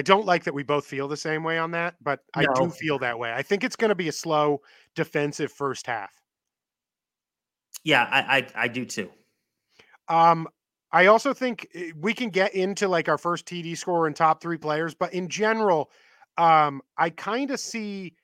I 0.01 0.03
don't 0.03 0.25
like 0.25 0.45
that 0.45 0.55
we 0.55 0.63
both 0.63 0.87
feel 0.87 1.09
the 1.09 1.17
same 1.19 1.45
way 1.45 1.59
on 1.59 1.73
that, 1.73 1.95
but 2.01 2.21
no. 2.35 2.41
I 2.41 2.47
do 2.55 2.71
feel 2.71 2.99
that 3.01 3.19
way. 3.19 3.35
I 3.35 3.43
think 3.43 3.63
it's 3.63 3.77
going 3.77 3.91
to 3.91 3.95
be 3.95 4.09
a 4.09 4.13
slow 4.13 4.63
defensive 4.97 5.53
first 5.53 5.87
half. 5.87 6.11
Yeah, 7.85 8.09
I, 8.11 8.39
I, 8.39 8.47
I 8.55 8.69
do 8.69 8.87
too. 8.87 9.11
Um, 10.09 10.49
I 10.91 11.05
also 11.05 11.35
think 11.35 11.67
eh, 11.75 11.91
we 12.01 12.15
can 12.15 12.31
get 12.31 12.55
into 12.55 12.89
like 12.89 13.11
our 13.11 13.19
first 13.19 13.45
TD 13.45 13.77
score 13.77 14.07
and 14.07 14.17
top 14.17 14.41
three 14.41 14.57
players, 14.57 14.95
but 14.95 15.13
in 15.13 15.29
general, 15.29 15.91
um, 16.39 16.81
I 16.97 17.11
kind 17.11 17.51
of 17.51 17.61
see 17.61 18.15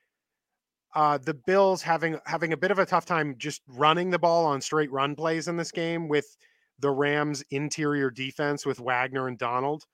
uh, 0.94 1.18
the 1.18 1.34
Bills 1.34 1.82
having 1.82 2.18
having 2.24 2.54
a 2.54 2.56
bit 2.56 2.70
of 2.70 2.78
a 2.78 2.86
tough 2.86 3.04
time 3.04 3.34
just 3.36 3.60
running 3.68 4.08
the 4.08 4.18
ball 4.18 4.46
on 4.46 4.62
straight 4.62 4.90
run 4.90 5.14
plays 5.14 5.46
in 5.46 5.58
this 5.58 5.72
game 5.72 6.08
with 6.08 6.38
the 6.78 6.90
Rams' 6.90 7.44
interior 7.50 8.10
defense 8.10 8.64
with 8.64 8.80
Wagner 8.80 9.28
and 9.28 9.36
Donald. 9.36 9.84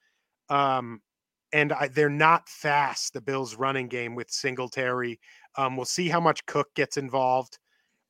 Um, 0.49 1.01
and 1.53 1.73
I, 1.73 1.89
they're 1.89 2.09
not 2.09 2.49
fast. 2.49 3.13
The 3.13 3.21
Bills' 3.21 3.57
running 3.57 3.89
game 3.89 4.15
with 4.15 4.31
Singletary. 4.31 5.21
Um, 5.57 5.77
we'll 5.77 5.87
see 5.87 6.09
how 6.09 6.21
much 6.21 6.45
Cook 6.47 6.75
gets 6.75 6.97
involved. 6.97 7.59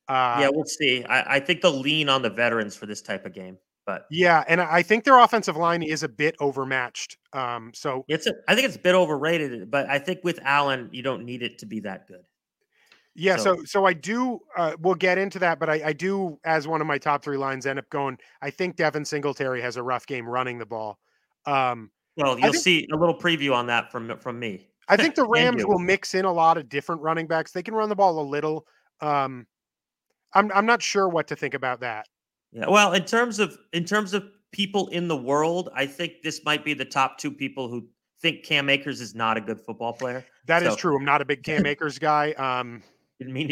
Uh, 0.07 0.37
yeah, 0.41 0.49
we'll 0.51 0.65
see. 0.65 1.03
I, 1.05 1.35
I, 1.35 1.39
think 1.39 1.61
they'll 1.61 1.79
lean 1.79 2.09
on 2.09 2.21
the 2.21 2.29
veterans 2.29 2.75
for 2.75 2.85
this 2.85 3.01
type 3.01 3.25
of 3.25 3.33
game. 3.33 3.57
But 3.85 4.05
yeah, 4.09 4.43
and 4.47 4.61
I 4.61 4.81
think 4.81 5.03
their 5.03 5.17
offensive 5.17 5.57
line 5.57 5.83
is 5.83 6.03
a 6.03 6.09
bit 6.09 6.35
overmatched. 6.39 7.17
Um, 7.33 7.71
so 7.73 8.05
it's 8.07 8.27
a, 8.27 8.33
I 8.47 8.55
think 8.55 8.65
it's 8.67 8.77
a 8.77 8.79
bit 8.79 8.95
overrated. 8.95 9.69
But 9.69 9.89
I 9.89 9.99
think 9.99 10.19
with 10.23 10.39
Allen, 10.43 10.89
you 10.91 11.03
don't 11.03 11.25
need 11.25 11.41
it 11.41 11.59
to 11.59 11.65
be 11.65 11.81
that 11.81 12.07
good. 12.07 12.23
Yeah, 13.15 13.35
so 13.35 13.57
so, 13.57 13.63
so 13.65 13.85
I 13.85 13.93
do. 13.93 14.39
Uh, 14.57 14.75
we'll 14.79 14.95
get 14.95 15.17
into 15.17 15.37
that, 15.39 15.59
but 15.59 15.69
I, 15.69 15.81
I 15.85 15.93
do, 15.93 16.39
as 16.45 16.67
one 16.67 16.81
of 16.81 16.87
my 16.87 16.97
top 16.97 17.23
three 17.23 17.37
lines, 17.37 17.65
end 17.65 17.77
up 17.77 17.89
going. 17.89 18.17
I 18.41 18.49
think 18.49 18.77
Devin 18.77 19.05
Singletary 19.05 19.61
has 19.61 19.77
a 19.77 19.83
rough 19.83 20.07
game 20.07 20.27
running 20.27 20.57
the 20.57 20.65
ball. 20.65 20.97
Um, 21.45 21.91
well, 22.17 22.37
you'll 22.39 22.51
think, 22.51 22.63
see 22.63 22.87
a 22.91 22.95
little 22.95 23.17
preview 23.17 23.53
on 23.53 23.67
that 23.67 23.91
from 23.91 24.17
from 24.17 24.39
me. 24.39 24.67
I 24.87 24.97
think 24.97 25.15
the 25.15 25.25
Rams 25.27 25.65
will 25.65 25.79
mix 25.79 26.13
in 26.13 26.25
a 26.25 26.31
lot 26.31 26.57
of 26.57 26.69
different 26.69 27.01
running 27.01 27.27
backs. 27.27 27.51
They 27.51 27.63
can 27.63 27.73
run 27.73 27.89
the 27.89 27.95
ball 27.95 28.19
a 28.19 28.27
little. 28.27 28.67
Um, 29.01 29.47
I'm 30.33 30.51
I'm 30.51 30.65
not 30.65 30.81
sure 30.81 31.07
what 31.07 31.27
to 31.27 31.35
think 31.35 31.53
about 31.53 31.79
that. 31.81 32.07
Yeah, 32.51 32.69
well, 32.69 32.93
in 32.93 33.05
terms 33.05 33.39
of 33.39 33.57
in 33.71 33.85
terms 33.85 34.13
of 34.13 34.25
people 34.51 34.87
in 34.89 35.07
the 35.07 35.17
world, 35.17 35.69
I 35.73 35.85
think 35.85 36.21
this 36.23 36.43
might 36.45 36.63
be 36.63 36.73
the 36.73 36.85
top 36.85 37.17
two 37.17 37.31
people 37.31 37.67
who 37.67 37.87
think 38.21 38.43
Cam 38.43 38.69
Akers 38.69 39.01
is 39.01 39.15
not 39.15 39.37
a 39.37 39.41
good 39.41 39.59
football 39.59 39.93
player. 39.93 40.23
That 40.45 40.63
so. 40.63 40.69
is 40.69 40.75
true. 40.75 40.95
I'm 40.95 41.05
not 41.05 41.21
a 41.21 41.25
big 41.25 41.43
Cam 41.43 41.65
Akers 41.67 41.99
guy. 41.99 42.33
Um. 42.33 42.83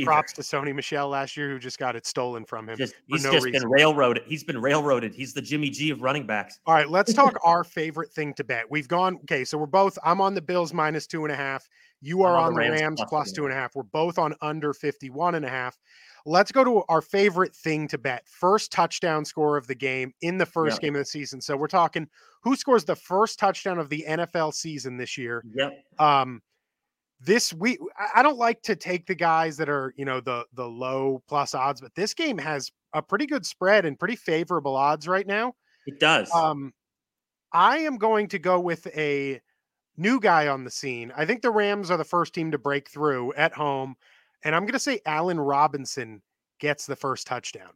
Props 0.04 0.34
to 0.34 0.42
Sony 0.42 0.74
Michel 0.74 1.08
last 1.08 1.38
year, 1.38 1.50
who 1.50 1.60
just 1.60 1.78
got 1.78 1.96
it 1.96 2.06
stolen 2.06 2.46
from 2.46 2.68
him. 2.68 2.78
Just, 2.78 2.96
he's 3.08 3.24
no 3.24 3.32
just 3.32 3.46
reason. 3.46 3.62
been 3.62 3.70
railroaded. 3.70 4.24
He's 4.26 4.44
been 4.44 4.60
railroaded. 4.60 5.14
He's 5.14 5.34
the 5.34 5.42
Jimmy 5.42 5.70
G 5.70 5.92
of 5.92 6.02
running 6.02 6.26
backs. 6.26 6.60
All 6.66 6.74
right, 6.74 6.90
let's 6.90 7.14
talk 7.14 7.40
our 7.46 7.64
favorite 7.64 8.12
thing 8.12 8.34
to 8.36 8.44
bet. 8.44 8.70
We've 8.70 8.88
gone 8.88 9.18
okay, 9.24 9.46
so 9.46 9.58
we're 9.58 9.68
both. 9.68 9.98
I'm 10.04 10.20
on 10.20 10.34
the 10.34 10.42
Bills 10.42 10.74
minus 10.74 11.08
two 11.08 11.24
and 11.24 11.32
a 11.32 11.36
half. 11.36 11.68
You 12.02 12.24
are 12.24 12.36
on, 12.36 12.48
on, 12.48 12.54
the 12.54 12.60
Rams, 12.60 12.82
Rams 12.82 13.00
plus, 13.00 13.10
plus 13.10 13.32
two 13.32 13.44
and 13.46 13.54
a 13.54 13.56
half. 13.56 13.76
We're 13.76 13.84
both 13.84 14.18
on 14.18 14.34
under 14.42 14.74
51 14.74 15.36
and 15.36 15.46
a 15.46 15.50
half. 15.50 15.78
Let's 16.26 16.52
go 16.52 16.64
to 16.64 16.84
our 16.90 17.02
favorite 17.02 17.56
thing 17.56 17.88
to 17.90 17.98
bet. 17.98 18.28
First 18.28 18.72
touchdown 18.72 19.26
score 19.26 19.58
of 19.58 19.68
the 19.68 19.76
game 19.76 20.14
in 20.22 20.38
the 20.38 20.46
first 20.46 20.76
yep. 20.76 20.82
game 20.82 20.96
of 20.96 21.00
the 21.00 21.06
season. 21.06 21.42
So 21.42 21.56
we're 21.56 21.68
talking 21.68 22.08
who 22.44 22.56
scores 22.56 22.84
the 22.84 22.96
first 22.96 23.40
touchdown 23.40 23.80
of 23.80 23.90
the 23.90 24.06
NFL 24.08 24.54
season 24.54 24.98
this 24.98 25.18
year. 25.18 25.44
Yep. 25.56 25.84
Um, 26.00 26.42
this 27.24 27.54
week 27.54 27.80
i 28.16 28.24
don't 28.24 28.38
like 28.38 28.62
to 28.62 28.76
take 28.76 29.06
the 29.06 29.16
guys 29.16 29.58
that 29.58 29.70
are 29.70 29.94
you 29.98 30.06
know 30.06 30.20
the 30.20 30.46
the 30.54 30.68
low 30.68 31.22
plus 31.28 31.54
odds 31.54 31.82
but 31.82 31.94
this 31.96 32.14
game 32.14 32.38
has 32.38 32.72
a 32.94 33.02
pretty 33.02 33.26
good 33.26 33.46
spread 33.46 33.86
and 33.86 34.00
pretty 34.00 34.16
favorable 34.16 34.76
odds 34.76 35.08
right 35.08 35.28
now 35.28 35.54
it 35.86 36.00
does 36.00 36.32
um 36.34 36.74
i 37.54 37.78
am 37.78 37.98
going 37.98 38.28
to 38.28 38.40
go 38.40 38.60
with 38.60 38.88
a 38.96 39.40
new 39.98 40.20
guy 40.20 40.48
on 40.48 40.64
the 40.64 40.72
scene 40.72 41.12
i 41.16 41.26
think 41.26 41.42
the 41.42 41.52
rams 41.52 41.92
are 41.92 41.98
the 41.98 42.04
first 42.04 42.34
team 42.34 42.52
to 42.52 42.58
break 42.58 42.90
through 42.90 43.32
at 43.34 43.54
home 43.54 43.96
and 44.44 44.56
i'm 44.56 44.64
going 44.64 44.74
to 44.74 44.80
say 44.80 45.00
allen 45.06 45.40
robinson 45.40 46.22
gets 46.60 46.86
the 46.86 46.96
first 46.96 47.28
touchdown 47.28 47.72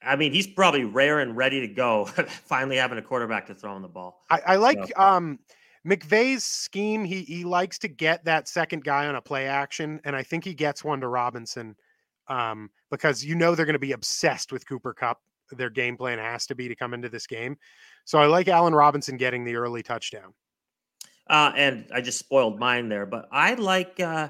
I 0.00 0.14
mean, 0.14 0.32
he's 0.32 0.46
probably 0.46 0.84
rare 0.84 1.18
and 1.18 1.36
ready 1.36 1.60
to 1.60 1.66
go. 1.66 2.04
finally 2.46 2.76
having 2.76 2.98
a 2.98 3.02
quarterback 3.02 3.48
to 3.48 3.54
throw 3.54 3.74
him 3.74 3.82
the 3.82 3.88
ball. 3.88 4.24
I, 4.30 4.40
I 4.46 4.56
like 4.56 4.78
so. 4.78 5.02
um, 5.02 5.40
McVay's 5.86 6.44
scheme. 6.44 7.04
He 7.04 7.22
he 7.22 7.44
likes 7.44 7.78
to 7.80 7.88
get 7.88 8.24
that 8.24 8.48
second 8.48 8.84
guy 8.84 9.06
on 9.06 9.16
a 9.16 9.22
play 9.22 9.46
action, 9.46 10.00
and 10.04 10.14
I 10.14 10.22
think 10.22 10.44
he 10.44 10.54
gets 10.54 10.84
one 10.84 11.00
to 11.00 11.08
Robinson 11.08 11.76
um, 12.28 12.70
because 12.90 13.24
you 13.24 13.34
know 13.34 13.54
they're 13.54 13.66
going 13.66 13.74
to 13.74 13.78
be 13.78 13.92
obsessed 13.92 14.52
with 14.52 14.66
Cooper 14.66 14.94
Kupp. 14.94 15.20
Their 15.50 15.70
game 15.70 15.96
plan 15.96 16.18
has 16.18 16.46
to 16.46 16.54
be 16.54 16.68
to 16.68 16.74
come 16.74 16.92
into 16.92 17.08
this 17.08 17.26
game. 17.26 17.56
So 18.04 18.18
I 18.18 18.26
like 18.26 18.48
Allen 18.48 18.74
Robinson 18.74 19.16
getting 19.16 19.44
the 19.44 19.56
early 19.56 19.82
touchdown. 19.82 20.34
Uh, 21.28 21.52
and 21.56 21.86
I 21.92 22.00
just 22.00 22.18
spoiled 22.18 22.58
mine 22.58 22.88
there, 22.88 23.06
but 23.06 23.28
I 23.32 23.54
like 23.54 24.00
uh, 24.00 24.28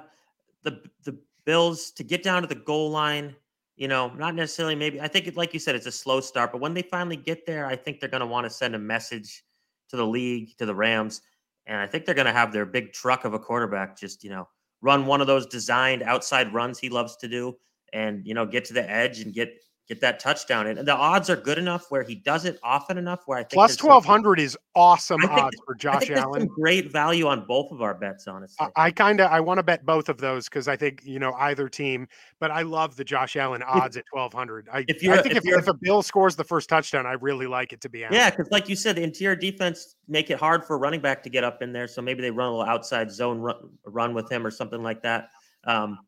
the 0.62 0.82
the 1.04 1.18
Bills 1.44 1.92
to 1.92 2.04
get 2.04 2.22
down 2.22 2.42
to 2.42 2.48
the 2.48 2.54
goal 2.54 2.90
line. 2.90 3.34
You 3.76 3.88
know, 3.88 4.08
not 4.10 4.34
necessarily 4.34 4.74
maybe. 4.74 5.00
I 5.00 5.06
think, 5.06 5.28
it, 5.28 5.36
like 5.36 5.54
you 5.54 5.60
said, 5.60 5.76
it's 5.76 5.86
a 5.86 5.92
slow 5.92 6.20
start, 6.20 6.50
but 6.50 6.60
when 6.60 6.74
they 6.74 6.82
finally 6.82 7.16
get 7.16 7.46
there, 7.46 7.64
I 7.64 7.76
think 7.76 8.00
they're 8.00 8.08
going 8.08 8.20
to 8.20 8.26
want 8.26 8.44
to 8.44 8.50
send 8.50 8.74
a 8.74 8.78
message 8.78 9.44
to 9.90 9.96
the 9.96 10.06
league, 10.06 10.56
to 10.58 10.66
the 10.66 10.74
Rams, 10.74 11.22
and 11.68 11.80
I 11.80 11.86
think 11.86 12.04
they're 12.06 12.14
going 12.14 12.26
to 12.26 12.32
have 12.32 12.52
their 12.52 12.66
big 12.66 12.92
truck 12.92 13.24
of 13.24 13.34
a 13.34 13.38
quarterback 13.38 13.98
just 13.98 14.24
you 14.24 14.30
know 14.30 14.48
run 14.80 15.06
one 15.06 15.20
of 15.20 15.26
those 15.26 15.46
designed 15.46 16.02
outside 16.02 16.52
runs 16.54 16.78
he 16.78 16.88
loves 16.88 17.16
to 17.18 17.28
do, 17.28 17.56
and 17.92 18.26
you 18.26 18.34
know 18.34 18.46
get 18.46 18.64
to 18.66 18.74
the 18.74 18.90
edge 18.90 19.20
and 19.20 19.32
get 19.34 19.50
get 19.88 20.00
that 20.02 20.20
touchdown. 20.20 20.66
And 20.66 20.86
the 20.86 20.94
odds 20.94 21.30
are 21.30 21.36
good 21.36 21.58
enough 21.58 21.86
where 21.90 22.02
he 22.02 22.14
does 22.14 22.44
it 22.44 22.58
often 22.62 22.98
enough 22.98 23.22
where 23.26 23.38
I 23.38 23.42
think 23.42 23.54
plus 23.54 23.74
twelve 23.74 24.04
hundred 24.04 24.38
is 24.38 24.56
awesome 24.74 25.24
odds 25.24 25.56
for 25.64 25.74
Josh 25.74 26.10
Allen. 26.10 26.46
great 26.46 26.92
value 26.92 27.26
on 27.26 27.46
both 27.46 27.72
of 27.72 27.80
our 27.80 27.94
bets, 27.94 28.28
honestly. 28.28 28.66
I, 28.76 28.86
I 28.86 28.90
kind 28.90 29.20
of 29.20 29.30
I 29.30 29.40
want 29.40 29.58
to 29.58 29.62
bet 29.62 29.86
both 29.86 30.08
of 30.08 30.18
those 30.18 30.48
because 30.48 30.68
I 30.68 30.76
think 30.76 31.02
you 31.04 31.18
know 31.18 31.32
either 31.34 31.68
team, 31.68 32.06
but 32.38 32.50
I 32.50 32.62
love 32.62 32.96
the 32.96 33.04
Josh 33.04 33.36
Allen 33.36 33.62
odds 33.62 33.96
at 33.96 34.04
twelve 34.12 34.32
hundred. 34.32 34.68
I, 34.72 34.84
if 34.86 34.96
I 35.08 35.22
think 35.22 35.36
if, 35.36 35.46
if, 35.46 35.58
if, 35.58 35.68
a 35.68 35.74
Bill 35.74 36.02
scores 36.02 36.36
the 36.36 36.44
first 36.44 36.68
touchdown, 36.68 37.06
I 37.06 37.12
really 37.12 37.46
like 37.46 37.72
it 37.72 37.80
to 37.82 37.88
be. 37.88 38.04
Allen. 38.04 38.14
Yeah, 38.14 38.30
because 38.30 38.48
like 38.50 38.68
you 38.68 38.76
said, 38.76 38.96
the 38.96 39.02
interior 39.02 39.36
defense 39.36 39.96
make 40.06 40.30
it 40.30 40.38
hard 40.38 40.64
for 40.64 40.76
a 40.76 40.78
running 40.78 41.00
back 41.00 41.22
to 41.22 41.30
get 41.30 41.44
up 41.44 41.62
in 41.62 41.72
there, 41.72 41.88
so 41.88 42.02
maybe 42.02 42.20
they 42.20 42.30
run 42.30 42.48
a 42.48 42.50
little 42.50 42.66
outside 42.66 43.10
zone 43.10 43.38
run, 43.38 43.56
run 43.86 44.14
with 44.14 44.30
him 44.30 44.46
or 44.46 44.50
something 44.50 44.82
like 44.82 45.02
that. 45.02 45.30
Um, 45.64 45.98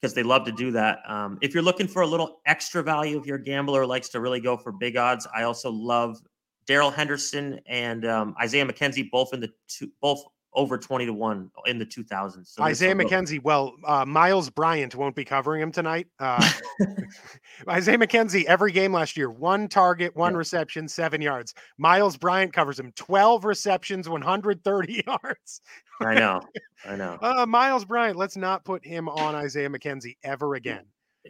because 0.00 0.14
they 0.14 0.22
love 0.22 0.44
to 0.46 0.52
do 0.52 0.70
that. 0.72 0.98
Um, 1.06 1.38
if 1.42 1.52
you're 1.52 1.62
looking 1.62 1.86
for 1.86 2.02
a 2.02 2.06
little 2.06 2.40
extra 2.46 2.82
value, 2.82 3.18
if 3.18 3.26
you're 3.26 3.38
gambler 3.38 3.84
likes 3.84 4.08
to 4.10 4.20
really 4.20 4.40
go 4.40 4.56
for 4.56 4.72
big 4.72 4.96
odds, 4.96 5.26
I 5.34 5.42
also 5.42 5.70
love 5.70 6.18
Darrell 6.66 6.90
Henderson 6.90 7.60
and 7.66 8.06
um, 8.06 8.34
Isaiah 8.40 8.64
McKenzie, 8.64 9.10
both 9.10 9.34
in 9.34 9.40
the 9.40 9.50
two, 9.68 9.90
both 10.00 10.24
over 10.52 10.76
20 10.76 11.06
to 11.06 11.12
1 11.12 11.50
in 11.66 11.78
the 11.78 11.86
2000s. 11.86 12.54
So 12.54 12.62
Isaiah 12.62 12.94
McKenzie, 12.94 13.42
well, 13.42 13.74
uh, 13.86 14.04
Myles 14.04 14.50
Bryant 14.50 14.94
won't 14.94 15.14
be 15.14 15.24
covering 15.24 15.62
him 15.62 15.70
tonight. 15.70 16.08
Uh, 16.18 16.50
Isaiah 17.68 17.98
McKenzie, 17.98 18.44
every 18.44 18.72
game 18.72 18.92
last 18.92 19.16
year, 19.16 19.30
one 19.30 19.68
target, 19.68 20.14
one 20.16 20.32
yeah. 20.32 20.38
reception, 20.38 20.88
seven 20.88 21.20
yards. 21.20 21.54
Myles 21.78 22.16
Bryant 22.16 22.52
covers 22.52 22.78
him 22.78 22.92
12 22.96 23.44
receptions, 23.44 24.08
130 24.08 25.04
yards. 25.06 25.60
I 26.00 26.14
know. 26.14 26.40
I 26.84 26.96
know. 26.96 27.18
Uh, 27.20 27.46
Myles 27.46 27.84
Bryant, 27.84 28.16
let's 28.16 28.36
not 28.36 28.64
put 28.64 28.84
him 28.84 29.08
on 29.08 29.34
Isaiah 29.34 29.68
McKenzie 29.68 30.16
ever 30.24 30.54
again. 30.54 30.84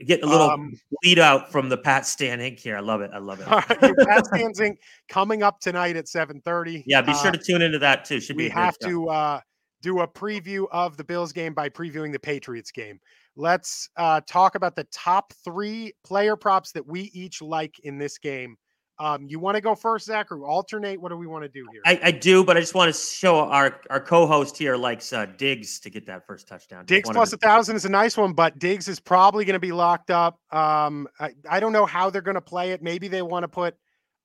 Get 0.06 0.22
a 0.22 0.26
little 0.26 0.50
um, 0.50 0.72
lead 1.02 1.18
out 1.18 1.50
from 1.50 1.68
the 1.68 1.76
Pat 1.76 2.06
Stan 2.06 2.38
Inc. 2.38 2.60
here. 2.60 2.76
I 2.76 2.80
love 2.80 3.00
it. 3.00 3.10
I 3.12 3.18
love 3.18 3.40
it. 3.40 3.46
Pat 4.06 4.26
Stan 4.26 4.52
Inc. 4.52 4.76
coming 5.08 5.42
up 5.42 5.60
tonight 5.60 5.96
at 5.96 6.06
7:30. 6.06 6.84
Yeah, 6.86 7.02
be 7.02 7.12
sure 7.14 7.28
uh, 7.28 7.32
to 7.32 7.38
tune 7.38 7.60
into 7.60 7.78
that 7.80 8.04
too. 8.04 8.20
Should 8.20 8.36
we 8.36 8.48
have 8.48 8.78
to 8.78 9.08
uh, 9.08 9.40
do 9.82 10.00
a 10.00 10.08
preview 10.08 10.66
of 10.70 10.96
the 10.96 11.04
Bills 11.04 11.32
game 11.32 11.54
by 11.54 11.68
previewing 11.68 12.12
the 12.12 12.18
Patriots 12.18 12.70
game. 12.70 13.00
Let's 13.36 13.88
uh, 13.96 14.20
talk 14.26 14.54
about 14.54 14.76
the 14.76 14.86
top 14.92 15.32
three 15.44 15.92
player 16.04 16.36
props 16.36 16.72
that 16.72 16.86
we 16.86 17.10
each 17.14 17.40
like 17.40 17.78
in 17.80 17.98
this 17.98 18.18
game 18.18 18.56
um, 19.00 19.26
you 19.26 19.38
want 19.38 19.54
to 19.54 19.62
go 19.62 19.74
first, 19.74 20.04
Zach, 20.04 20.30
or 20.30 20.46
alternate? 20.46 21.00
What 21.00 21.08
do 21.08 21.16
we 21.16 21.26
want 21.26 21.42
to 21.42 21.48
do 21.48 21.66
here? 21.72 21.80
I, 21.86 21.98
I 22.02 22.10
do, 22.10 22.44
but 22.44 22.58
I 22.58 22.60
just 22.60 22.74
want 22.74 22.94
to 22.94 23.00
show 23.00 23.38
our 23.38 23.80
our 23.88 23.98
co-host 23.98 24.58
here 24.58 24.76
likes 24.76 25.10
uh, 25.14 25.24
Diggs 25.38 25.80
to 25.80 25.90
get 25.90 26.04
that 26.04 26.26
first 26.26 26.46
touchdown. 26.46 26.84
Diggs 26.84 27.08
plus 27.08 27.32
a 27.32 27.38
thousand 27.38 27.76
is 27.76 27.86
a 27.86 27.88
nice 27.88 28.18
one, 28.18 28.34
but 28.34 28.58
Diggs 28.58 28.88
is 28.88 29.00
probably 29.00 29.46
going 29.46 29.54
to 29.54 29.58
be 29.58 29.72
locked 29.72 30.10
up. 30.10 30.38
Um, 30.52 31.08
I, 31.18 31.30
I 31.48 31.60
don't 31.60 31.72
know 31.72 31.86
how 31.86 32.10
they're 32.10 32.20
going 32.20 32.34
to 32.34 32.42
play 32.42 32.72
it. 32.72 32.82
Maybe 32.82 33.08
they 33.08 33.22
want 33.22 33.44
to 33.44 33.48
put 33.48 33.74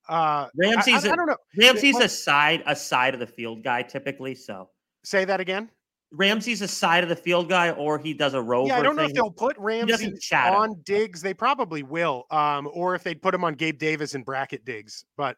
uh 0.09 0.47
Ramsey's. 0.57 1.05
I, 1.05 1.09
I, 1.09 1.13
I 1.13 1.15
don't 1.15 1.27
know. 1.27 1.37
Ramsey's 1.57 1.97
a 1.97 2.09
side 2.09 2.61
a 2.65 2.75
side 2.75 3.13
of 3.13 3.21
the 3.21 3.27
field 3.27 3.63
guy 3.63 3.81
typically. 3.81 4.35
So 4.35 4.69
say 5.05 5.23
that 5.23 5.39
again. 5.39 5.71
Ramsey's 6.15 6.61
a 6.61 6.67
side 6.67 7.03
of 7.03 7.09
the 7.09 7.15
field 7.15 7.49
guy, 7.49 7.71
or 7.71 7.99
he 7.99 8.13
does 8.13 8.33
a 8.33 8.41
rover. 8.41 8.69
Yeah, 8.69 8.77
I 8.77 8.81
don't 8.81 8.95
know 8.95 9.03
if 9.03 9.13
they'll 9.13 9.31
put 9.31 9.57
Ramsey 9.57 10.13
on 10.33 10.81
Diggs. 10.83 11.21
They 11.21 11.33
probably 11.33 11.83
will, 11.83 12.25
um, 12.31 12.69
or 12.73 12.95
if 12.95 13.03
they'd 13.03 13.21
put 13.21 13.33
him 13.33 13.43
on 13.43 13.55
Gabe 13.55 13.77
Davis 13.77 14.15
and 14.15 14.23
bracket 14.23 14.65
Diggs. 14.65 15.05
But 15.17 15.37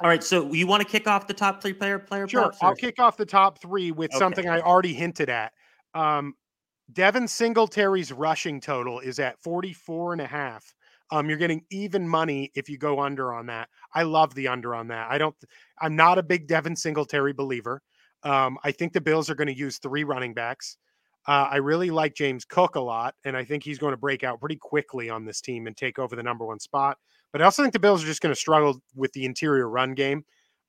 all 0.00 0.08
right, 0.08 0.22
so 0.22 0.52
you 0.52 0.66
want 0.66 0.82
to 0.82 0.88
kick 0.88 1.06
off 1.06 1.26
the 1.26 1.34
top 1.34 1.62
three 1.62 1.72
player 1.72 1.98
player? 1.98 2.28
Sure, 2.28 2.42
props, 2.42 2.58
I'll 2.62 2.74
kick 2.74 2.98
off 2.98 3.16
the 3.16 3.26
top 3.26 3.60
three 3.60 3.92
with 3.92 4.10
okay. 4.10 4.18
something 4.18 4.48
I 4.48 4.60
already 4.60 4.94
hinted 4.94 5.28
at. 5.28 5.52
Um, 5.94 6.34
Devin 6.92 7.28
Singletary's 7.28 8.12
rushing 8.12 8.60
total 8.60 9.00
is 9.00 9.18
at 9.18 9.40
44 9.42 10.12
and 10.12 10.22
a 10.22 10.26
half. 10.26 10.74
Um, 11.10 11.28
you're 11.28 11.38
getting 11.38 11.64
even 11.70 12.08
money 12.08 12.50
if 12.54 12.68
you 12.68 12.76
go 12.76 13.00
under 13.00 13.32
on 13.32 13.46
that. 13.46 13.68
I 13.94 14.02
love 14.02 14.34
the 14.34 14.48
under 14.48 14.74
on 14.74 14.88
that. 14.88 15.10
I 15.10 15.18
don't. 15.18 15.34
I'm 15.80 15.96
not 15.96 16.18
a 16.18 16.22
big 16.22 16.48
Devin 16.48 16.76
Singletary 16.76 17.32
believer. 17.32 17.82
Um, 18.24 18.58
I 18.64 18.72
think 18.72 18.92
the 18.92 19.00
Bills 19.00 19.30
are 19.30 19.34
going 19.34 19.48
to 19.48 19.56
use 19.56 19.78
three 19.78 20.04
running 20.04 20.34
backs. 20.34 20.76
Uh, 21.26 21.48
I 21.50 21.56
really 21.56 21.90
like 21.90 22.14
James 22.14 22.44
Cook 22.44 22.74
a 22.74 22.80
lot, 22.80 23.14
and 23.24 23.36
I 23.36 23.44
think 23.44 23.62
he's 23.62 23.78
going 23.78 23.92
to 23.92 23.98
break 23.98 24.24
out 24.24 24.40
pretty 24.40 24.56
quickly 24.56 25.08
on 25.08 25.24
this 25.24 25.40
team 25.40 25.66
and 25.66 25.76
take 25.76 25.98
over 25.98 26.16
the 26.16 26.22
number 26.22 26.44
one 26.44 26.58
spot. 26.58 26.98
But 27.32 27.40
I 27.40 27.46
also 27.46 27.62
think 27.62 27.72
the 27.72 27.78
Bills 27.78 28.02
are 28.02 28.06
just 28.06 28.20
going 28.20 28.34
to 28.34 28.38
struggle 28.38 28.80
with 28.94 29.12
the 29.12 29.24
interior 29.24 29.68
run 29.68 29.94
game. 29.94 30.24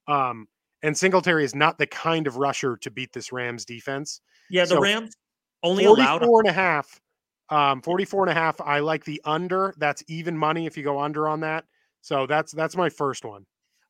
Um, 0.08 0.48
and 0.82 0.98
Singletary 0.98 1.44
is 1.44 1.56
not 1.56 1.78
the 1.78 1.88
kind 1.88 2.28
of 2.28 2.38
rusher 2.38 2.78
to 2.78 2.92
beat 2.92 3.12
this 3.12 3.32
Rams 3.32 3.66
defense. 3.66 4.22
Yeah, 4.50 4.64
the 4.64 4.70
so 4.70 4.80
Rams 4.80 5.16
only 5.64 5.86
allowed 5.86 6.24
four 6.24 6.42
and 6.42 6.50
a 6.50 6.54
half. 6.54 7.02
Um, 7.50 7.82
44 7.82 8.24
and 8.24 8.32
a 8.32 8.34
half. 8.34 8.60
I 8.62 8.80
like 8.80 9.04
the 9.04 9.22
under. 9.26 9.74
That's 9.78 10.04
even 10.08 10.38
money 10.38 10.66
if 10.66 10.78
you 10.78 10.84
go 10.84 11.00
under 11.00 11.28
on 11.28 11.42
that. 11.42 11.66
So 12.02 12.28
that's 12.28 12.52
that's 12.52 12.76
my 12.76 12.90
first 12.90 13.26
one. 13.26 13.46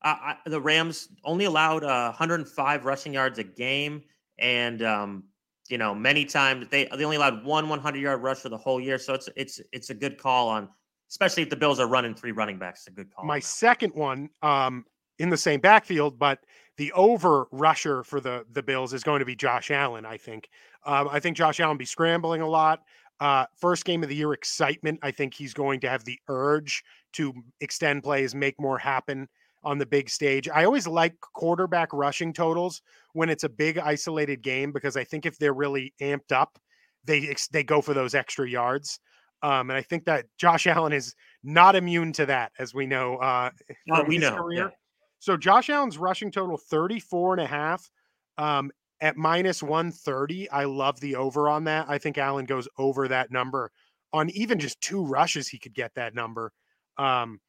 Uh, 0.06 0.34
the 0.46 0.60
Rams 0.60 1.08
only 1.24 1.46
allowed 1.46 1.82
uh, 1.82 2.10
105 2.10 2.84
rushing 2.84 3.12
yards 3.12 3.40
a 3.40 3.42
game, 3.42 4.04
and 4.38 4.80
um, 4.82 5.24
you 5.68 5.78
know 5.78 5.92
many 5.96 6.24
times 6.24 6.68
they 6.70 6.84
they 6.96 7.04
only 7.04 7.16
allowed 7.16 7.44
one 7.44 7.68
100 7.68 7.98
yard 7.98 8.22
rush 8.22 8.38
for 8.38 8.48
the 8.48 8.56
whole 8.56 8.80
year. 8.80 8.98
So 8.98 9.14
it's 9.14 9.28
it's 9.34 9.60
it's 9.72 9.90
a 9.90 9.94
good 9.94 10.16
call 10.16 10.48
on, 10.48 10.68
especially 11.10 11.42
if 11.42 11.50
the 11.50 11.56
Bills 11.56 11.80
are 11.80 11.88
running 11.88 12.14
three 12.14 12.30
running 12.30 12.56
backs. 12.56 12.82
It's 12.82 12.86
a 12.86 12.90
good 12.92 13.12
call. 13.12 13.24
My 13.24 13.34
on 13.34 13.40
second 13.40 13.94
one, 13.94 14.30
um, 14.42 14.84
in 15.18 15.28
the 15.28 15.36
same 15.36 15.58
backfield, 15.58 16.20
but 16.20 16.38
the 16.76 16.92
over 16.92 17.48
rusher 17.50 18.04
for 18.04 18.20
the 18.20 18.46
the 18.52 18.62
Bills 18.62 18.92
is 18.92 19.02
going 19.02 19.18
to 19.18 19.26
be 19.26 19.34
Josh 19.34 19.72
Allen. 19.72 20.06
I 20.06 20.18
think. 20.18 20.48
Um, 20.84 21.08
I 21.10 21.18
think 21.18 21.36
Josh 21.36 21.58
Allen 21.58 21.78
be 21.78 21.84
scrambling 21.84 22.42
a 22.42 22.48
lot. 22.48 22.82
Uh, 23.18 23.46
first 23.56 23.84
game 23.84 24.04
of 24.04 24.08
the 24.08 24.14
year 24.14 24.34
excitement. 24.34 25.00
I 25.02 25.10
think 25.10 25.34
he's 25.34 25.52
going 25.52 25.80
to 25.80 25.88
have 25.88 26.04
the 26.04 26.20
urge 26.28 26.84
to 27.14 27.34
extend 27.60 28.04
plays, 28.04 28.36
make 28.36 28.60
more 28.60 28.78
happen 28.78 29.26
on 29.66 29.78
the 29.78 29.84
big 29.84 30.08
stage. 30.08 30.48
I 30.48 30.64
always 30.64 30.86
like 30.86 31.20
quarterback 31.20 31.92
rushing 31.92 32.32
totals 32.32 32.80
when 33.14 33.28
it's 33.28 33.42
a 33.42 33.48
big 33.48 33.78
isolated 33.78 34.40
game 34.40 34.70
because 34.70 34.96
I 34.96 35.02
think 35.02 35.26
if 35.26 35.36
they're 35.38 35.52
really 35.52 35.92
amped 36.00 36.30
up, 36.30 36.56
they 37.04 37.34
they 37.50 37.64
go 37.64 37.82
for 37.82 37.92
those 37.92 38.14
extra 38.14 38.48
yards. 38.48 39.00
Um, 39.42 39.68
and 39.70 39.76
I 39.76 39.82
think 39.82 40.04
that 40.04 40.26
Josh 40.38 40.66
Allen 40.68 40.92
is 40.92 41.14
not 41.42 41.74
immune 41.74 42.12
to 42.14 42.26
that, 42.26 42.52
as 42.60 42.74
we 42.74 42.86
know. 42.86 43.16
Uh, 43.16 43.50
oh, 43.92 44.04
we 44.04 44.18
know. 44.18 44.36
Career. 44.36 44.66
Yeah. 44.66 44.70
So 45.18 45.36
Josh 45.36 45.68
Allen's 45.68 45.98
rushing 45.98 46.30
total 46.30 46.56
34 46.56 47.34
and 47.34 47.42
a 47.42 47.46
half 47.46 47.90
um, 48.38 48.70
at 49.00 49.16
minus 49.16 49.64
130. 49.64 50.48
I 50.50 50.64
love 50.64 51.00
the 51.00 51.16
over 51.16 51.48
on 51.48 51.64
that. 51.64 51.86
I 51.88 51.98
think 51.98 52.18
Allen 52.18 52.44
goes 52.44 52.68
over 52.78 53.08
that 53.08 53.32
number 53.32 53.72
on 54.12 54.30
even 54.30 54.60
just 54.60 54.80
two 54.80 55.04
rushes. 55.04 55.48
He 55.48 55.58
could 55.58 55.74
get 55.74 55.92
that 55.96 56.14
number. 56.14 56.52
Um, 56.98 57.40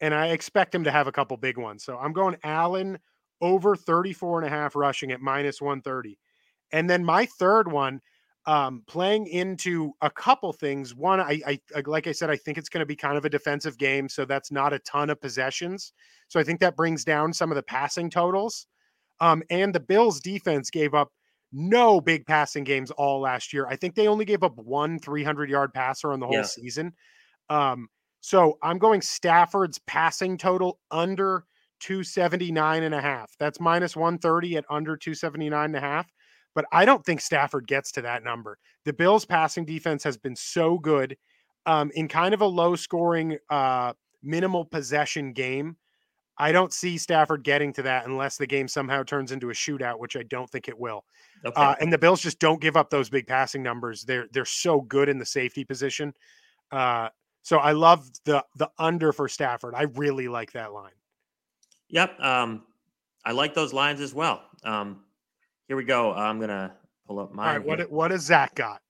and 0.00 0.14
I 0.14 0.28
expect 0.28 0.74
him 0.74 0.84
to 0.84 0.90
have 0.90 1.06
a 1.06 1.12
couple 1.12 1.36
big 1.36 1.58
ones. 1.58 1.84
So 1.84 1.98
I'm 1.98 2.12
going 2.12 2.36
Allen 2.42 2.98
over 3.40 3.76
34 3.76 4.42
and 4.42 4.46
a 4.46 4.50
half 4.50 4.76
rushing 4.76 5.12
at 5.12 5.20
minus 5.20 5.60
130. 5.60 6.18
And 6.72 6.88
then 6.88 7.04
my 7.04 7.26
third 7.26 7.70
one, 7.70 8.00
um, 8.46 8.82
playing 8.86 9.26
into 9.26 9.92
a 10.00 10.10
couple 10.10 10.52
things. 10.52 10.94
One, 10.94 11.20
I, 11.20 11.40
I 11.46 11.60
like 11.84 12.06
I 12.06 12.12
said, 12.12 12.30
I 12.30 12.36
think 12.36 12.56
it's 12.56 12.68
going 12.68 12.80
to 12.80 12.86
be 12.86 12.96
kind 12.96 13.18
of 13.18 13.24
a 13.24 13.30
defensive 13.30 13.76
game, 13.76 14.08
so 14.08 14.24
that's 14.24 14.50
not 14.50 14.72
a 14.72 14.78
ton 14.80 15.10
of 15.10 15.20
possessions. 15.20 15.92
So 16.28 16.40
I 16.40 16.42
think 16.42 16.60
that 16.60 16.76
brings 16.76 17.04
down 17.04 17.32
some 17.32 17.50
of 17.50 17.56
the 17.56 17.62
passing 17.62 18.08
totals. 18.08 18.66
Um, 19.20 19.42
and 19.50 19.74
the 19.74 19.80
Bills' 19.80 20.20
defense 20.20 20.70
gave 20.70 20.94
up 20.94 21.12
no 21.52 22.00
big 22.00 22.26
passing 22.26 22.64
games 22.64 22.90
all 22.92 23.20
last 23.20 23.52
year. 23.52 23.66
I 23.66 23.76
think 23.76 23.94
they 23.94 24.08
only 24.08 24.24
gave 24.24 24.42
up 24.42 24.56
one 24.56 24.98
300 24.98 25.50
yard 25.50 25.74
passer 25.74 26.12
on 26.12 26.20
the 26.20 26.26
whole 26.26 26.36
yeah. 26.36 26.42
season. 26.42 26.94
Um, 27.50 27.88
so 28.20 28.58
I'm 28.62 28.78
going 28.78 29.00
Stafford's 29.02 29.78
passing 29.86 30.36
total 30.38 30.78
under 30.90 31.44
279 31.80 32.82
and 32.82 32.94
a 32.94 33.00
half. 33.00 33.32
That's 33.38 33.60
minus 33.60 33.96
130 33.96 34.56
at 34.58 34.64
under 34.70 34.96
279 34.96 35.64
and 35.64 35.76
a 35.76 35.80
half. 35.80 36.10
But 36.54 36.64
I 36.72 36.84
don't 36.84 37.04
think 37.04 37.20
Stafford 37.20 37.66
gets 37.66 37.92
to 37.92 38.02
that 38.02 38.24
number. 38.24 38.58
The 38.84 38.92
Bills' 38.92 39.24
passing 39.24 39.64
defense 39.64 40.02
has 40.04 40.16
been 40.16 40.36
so 40.36 40.78
good. 40.78 41.16
um, 41.66 41.90
in 41.94 42.08
kind 42.08 42.34
of 42.34 42.40
a 42.40 42.46
low 42.46 42.74
scoring, 42.76 43.38
uh, 43.50 43.92
minimal 44.22 44.64
possession 44.64 45.32
game. 45.32 45.76
I 46.38 46.52
don't 46.52 46.72
see 46.72 46.96
Stafford 46.96 47.44
getting 47.44 47.72
to 47.74 47.82
that 47.82 48.06
unless 48.06 48.38
the 48.38 48.46
game 48.46 48.66
somehow 48.66 49.02
turns 49.02 49.30
into 49.30 49.50
a 49.50 49.52
shootout, 49.52 49.98
which 49.98 50.16
I 50.16 50.22
don't 50.22 50.48
think 50.48 50.68
it 50.68 50.78
will. 50.78 51.04
Okay. 51.44 51.60
Uh, 51.60 51.74
and 51.80 51.92
the 51.92 51.98
Bills 51.98 52.20
just 52.22 52.38
don't 52.38 52.60
give 52.60 52.76
up 52.76 52.88
those 52.88 53.10
big 53.10 53.26
passing 53.26 53.62
numbers. 53.62 54.04
They're 54.04 54.26
they're 54.32 54.44
so 54.46 54.80
good 54.80 55.08
in 55.10 55.18
the 55.18 55.26
safety 55.26 55.64
position. 55.64 56.14
Uh, 56.72 57.10
so 57.42 57.58
I 57.58 57.72
love 57.72 58.08
the 58.24 58.44
the 58.56 58.70
under 58.78 59.12
for 59.12 59.28
Stafford. 59.28 59.74
I 59.74 59.82
really 59.94 60.28
like 60.28 60.52
that 60.52 60.72
line. 60.72 60.92
Yep, 61.88 62.20
um, 62.20 62.62
I 63.24 63.32
like 63.32 63.54
those 63.54 63.72
lines 63.72 64.00
as 64.00 64.14
well. 64.14 64.42
Um, 64.64 65.04
here 65.68 65.76
we 65.76 65.84
go. 65.84 66.12
I'm 66.12 66.40
gonna 66.40 66.74
pull 67.06 67.18
up 67.20 67.32
my. 67.32 67.46
All 67.46 67.58
right, 67.58 67.66
what 67.66 67.90
what 67.90 68.10
has 68.10 68.22
Zach 68.22 68.54
got? 68.54 68.82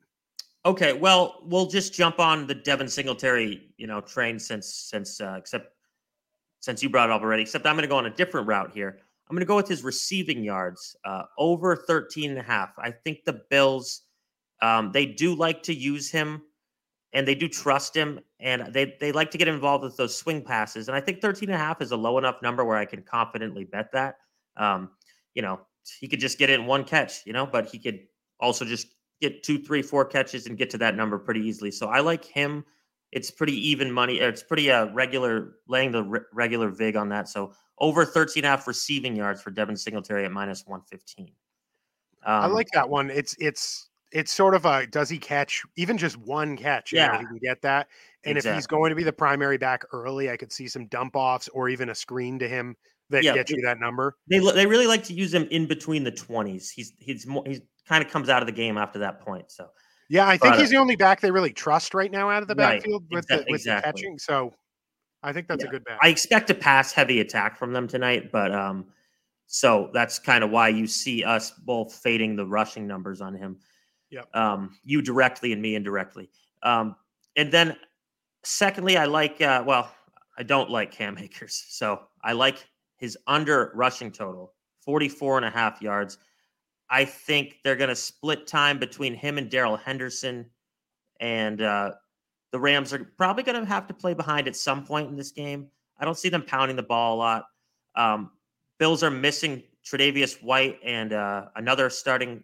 Okay, 0.66 0.92
well, 0.92 1.40
we'll 1.44 1.66
just 1.66 1.94
jump 1.94 2.18
on 2.18 2.46
the 2.46 2.54
Devin 2.54 2.88
Singletary, 2.88 3.72
you 3.78 3.86
know, 3.86 4.00
train 4.00 4.38
since 4.38 4.74
since 4.74 5.20
uh, 5.20 5.36
except 5.38 5.74
since 6.60 6.82
you 6.82 6.90
brought 6.90 7.08
it 7.08 7.12
up 7.12 7.22
already, 7.22 7.42
except 7.42 7.66
I'm 7.66 7.74
going 7.74 7.82
to 7.82 7.88
go 7.88 7.96
on 7.96 8.06
a 8.06 8.14
different 8.14 8.46
route 8.46 8.72
here. 8.72 8.98
I'm 9.28 9.34
going 9.34 9.40
to 9.40 9.46
go 9.46 9.56
with 9.56 9.68
his 9.68 9.82
receiving 9.82 10.44
yards 10.44 10.94
uh, 11.04 11.22
over 11.38 11.76
13 11.76 12.30
and 12.30 12.38
a 12.38 12.42
half. 12.42 12.70
I 12.78 12.90
think 12.90 13.24
the 13.24 13.40
Bills, 13.48 14.02
um, 14.60 14.90
they 14.92 15.06
do 15.06 15.34
like 15.34 15.62
to 15.64 15.74
use 15.74 16.10
him 16.10 16.42
and 17.12 17.26
they 17.26 17.34
do 17.34 17.48
trust 17.48 17.96
him 17.96 18.20
and 18.40 18.72
they, 18.72 18.96
they 19.00 19.12
like 19.12 19.30
to 19.32 19.38
get 19.38 19.48
involved 19.48 19.84
with 19.84 19.96
those 19.96 20.16
swing 20.16 20.42
passes. 20.42 20.88
And 20.88 20.96
I 20.96 21.00
think 21.00 21.20
13 21.20 21.48
and 21.48 21.56
a 21.56 21.58
half 21.58 21.82
is 21.82 21.92
a 21.92 21.96
low 21.96 22.18
enough 22.18 22.42
number 22.42 22.64
where 22.64 22.76
I 22.76 22.84
can 22.84 23.02
confidently 23.02 23.64
bet 23.64 23.92
that. 23.92 24.16
Um, 24.56 24.90
you 25.34 25.42
know, 25.42 25.60
he 25.98 26.08
could 26.08 26.20
just 26.20 26.38
get 26.38 26.50
it 26.50 26.58
in 26.58 26.66
one 26.66 26.84
catch, 26.84 27.26
you 27.26 27.32
know, 27.32 27.46
but 27.46 27.66
he 27.66 27.78
could 27.78 28.00
also 28.38 28.64
just 28.64 28.88
get 29.20 29.42
two, 29.42 29.58
three, 29.62 29.82
four 29.82 30.04
catches 30.04 30.46
and 30.46 30.56
get 30.56 30.70
to 30.70 30.78
that 30.78 30.96
number 30.96 31.18
pretty 31.18 31.40
easily. 31.40 31.70
So 31.70 31.88
I 31.88 32.00
like 32.00 32.24
him 32.24 32.64
it's 33.12 33.30
pretty 33.30 33.54
even 33.68 33.90
money. 33.90 34.20
It's 34.20 34.42
pretty 34.42 34.70
uh, 34.70 34.86
regular, 34.92 35.56
laying 35.66 35.90
the 35.90 36.02
re- 36.02 36.20
regular 36.32 36.70
VIG 36.70 36.96
on 36.96 37.08
that. 37.08 37.28
So 37.28 37.52
over 37.78 38.04
13 38.04 38.44
and 38.44 38.46
a 38.46 38.50
half 38.50 38.68
receiving 38.68 39.16
yards 39.16 39.42
for 39.42 39.50
Devin 39.50 39.76
Singletary 39.76 40.24
at 40.24 40.32
minus 40.32 40.66
115. 40.66 41.32
Um, 42.24 42.42
I 42.42 42.46
like 42.46 42.68
that 42.74 42.88
one. 42.88 43.10
It's 43.10 43.34
it's 43.40 43.88
it's 44.12 44.32
sort 44.32 44.54
of 44.54 44.66
a 44.66 44.86
does 44.86 45.08
he 45.08 45.18
catch 45.18 45.62
even 45.76 45.96
just 45.96 46.18
one 46.18 46.56
catch? 46.56 46.92
Yeah, 46.92 47.06
you 47.06 47.12
know, 47.12 47.18
he 47.18 47.26
can 47.26 47.38
get 47.38 47.62
that. 47.62 47.88
And 48.24 48.36
exactly. 48.36 48.50
if 48.50 48.56
he's 48.56 48.66
going 48.66 48.90
to 48.90 48.96
be 48.96 49.02
the 49.02 49.12
primary 49.12 49.56
back 49.56 49.82
early, 49.92 50.30
I 50.30 50.36
could 50.36 50.52
see 50.52 50.68
some 50.68 50.86
dump 50.86 51.16
offs 51.16 51.48
or 51.48 51.68
even 51.68 51.88
a 51.88 51.94
screen 51.94 52.38
to 52.38 52.48
him 52.48 52.76
that 53.08 53.24
yeah, 53.24 53.34
gets 53.34 53.50
you 53.50 53.60
that 53.62 53.80
number. 53.80 54.16
They 54.28 54.38
they 54.38 54.66
really 54.66 54.86
like 54.86 55.04
to 55.04 55.14
use 55.14 55.32
him 55.32 55.48
in 55.50 55.66
between 55.66 56.04
the 56.04 56.12
20s. 56.12 56.70
He's 56.70 56.92
he's 56.98 57.26
more 57.26 57.42
he's 57.46 57.60
kind 57.88 58.04
of 58.04 58.10
comes 58.10 58.28
out 58.28 58.42
of 58.42 58.46
the 58.46 58.52
game 58.52 58.78
after 58.78 58.98
that 59.00 59.20
point. 59.20 59.50
So 59.50 59.68
yeah, 60.08 60.26
I 60.28 60.36
think 60.36 60.54
but, 60.54 60.60
he's 60.60 60.70
the 60.70 60.76
only 60.76 60.96
back 60.96 61.20
they 61.20 61.30
really 61.30 61.52
trust 61.52 61.94
right 61.94 62.10
now 62.10 62.30
out 62.30 62.42
of 62.42 62.48
the 62.48 62.54
backfield 62.54 63.04
right, 63.10 63.16
with, 63.16 63.26
exa- 63.26 63.44
the, 63.44 63.50
with 63.50 63.60
exactly. 63.60 63.90
the 63.90 63.92
catching. 63.92 64.18
So 64.18 64.54
I 65.22 65.32
think 65.32 65.48
that's 65.48 65.62
yeah. 65.62 65.68
a 65.68 65.72
good 65.72 65.84
bet. 65.84 65.98
I 66.02 66.08
expect 66.08 66.50
a 66.50 66.54
pass 66.54 66.92
heavy 66.92 67.20
attack 67.20 67.58
from 67.58 67.72
them 67.72 67.86
tonight, 67.88 68.30
but 68.32 68.52
um, 68.52 68.86
so 69.46 69.90
that's 69.92 70.18
kind 70.18 70.44
of 70.44 70.50
why 70.50 70.68
you 70.68 70.86
see 70.86 71.24
us 71.24 71.50
both 71.50 71.94
fading 71.94 72.36
the 72.36 72.46
rushing 72.46 72.86
numbers 72.86 73.20
on 73.20 73.34
him. 73.34 73.58
Yeah. 74.10 74.22
Um, 74.34 74.76
you 74.84 75.02
directly 75.02 75.52
and 75.52 75.60
me 75.60 75.74
indirectly. 75.74 76.30
Um, 76.62 76.96
and 77.36 77.52
then 77.52 77.76
secondly, 78.44 78.96
I 78.96 79.04
like 79.04 79.40
uh, 79.40 79.62
well, 79.66 79.92
I 80.38 80.42
don't 80.42 80.70
like 80.70 80.90
Cam 80.90 81.18
Akers. 81.18 81.64
So 81.68 82.00
I 82.24 82.32
like 82.32 82.66
his 82.96 83.18
under 83.26 83.72
rushing 83.74 84.10
total, 84.10 84.54
44 84.84 85.38
and 85.38 85.46
a 85.46 85.50
half 85.50 85.82
yards. 85.82 86.18
I 86.88 87.04
think 87.04 87.56
they're 87.62 87.76
going 87.76 87.90
to 87.90 87.96
split 87.96 88.46
time 88.46 88.78
between 88.78 89.14
him 89.14 89.38
and 89.38 89.50
Darrell 89.50 89.76
Henderson. 89.76 90.46
And 91.20 91.60
uh, 91.60 91.92
the 92.52 92.58
Rams 92.58 92.92
are 92.92 93.12
probably 93.16 93.42
going 93.42 93.60
to 93.60 93.66
have 93.66 93.86
to 93.86 93.94
play 93.94 94.14
behind 94.14 94.48
at 94.48 94.56
some 94.56 94.84
point 94.84 95.08
in 95.08 95.16
this 95.16 95.30
game. 95.30 95.68
I 95.98 96.04
don't 96.04 96.18
see 96.18 96.30
them 96.30 96.42
pounding 96.42 96.76
the 96.76 96.82
ball 96.82 97.16
a 97.16 97.18
lot. 97.18 97.44
Um, 97.94 98.30
Bills 98.78 99.02
are 99.02 99.10
missing 99.10 99.62
Tre'Davious 99.84 100.42
White 100.42 100.78
and 100.82 101.12
uh, 101.12 101.46
another 101.56 101.90
starting 101.90 102.42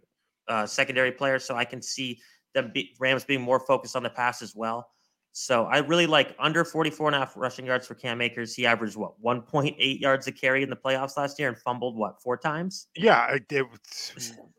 uh, 0.49 0.67
secondary 0.67 1.13
player, 1.13 1.39
so 1.39 1.57
I 1.57 1.65
can 1.65 1.81
see 1.81 2.21
the 2.55 2.71
Rams 3.01 3.25
being 3.25 3.41
more 3.41 3.59
focused 3.59 3.97
on 3.97 4.03
the 4.03 4.11
pass 4.11 4.43
as 4.43 4.55
well. 4.55 4.91
So 5.39 5.65
I 5.67 5.81
really 5.81 6.07
like 6.07 6.35
under 6.39 6.65
44 6.65 7.09
and 7.09 7.15
a 7.15 7.19
half 7.19 7.37
rushing 7.37 7.67
yards 7.67 7.87
for 7.87 7.95
Cam 7.95 8.23
Akers. 8.23 8.55
He 8.55 8.65
averaged 8.65 8.97
what 8.97 9.23
1.8 9.23 10.01
yards 10.01 10.27
a 10.27 10.33
carry 10.33 10.63
in 10.63 10.71
the 10.71 10.77
playoffs 10.77 11.19
last 11.19 11.39
year 11.39 11.49
and 11.49 11.59
fumbled 11.59 11.95
what 11.95 12.23
four 12.23 12.39
times. 12.39 12.87
Yeah, 12.97 13.37
it, 13.51 13.67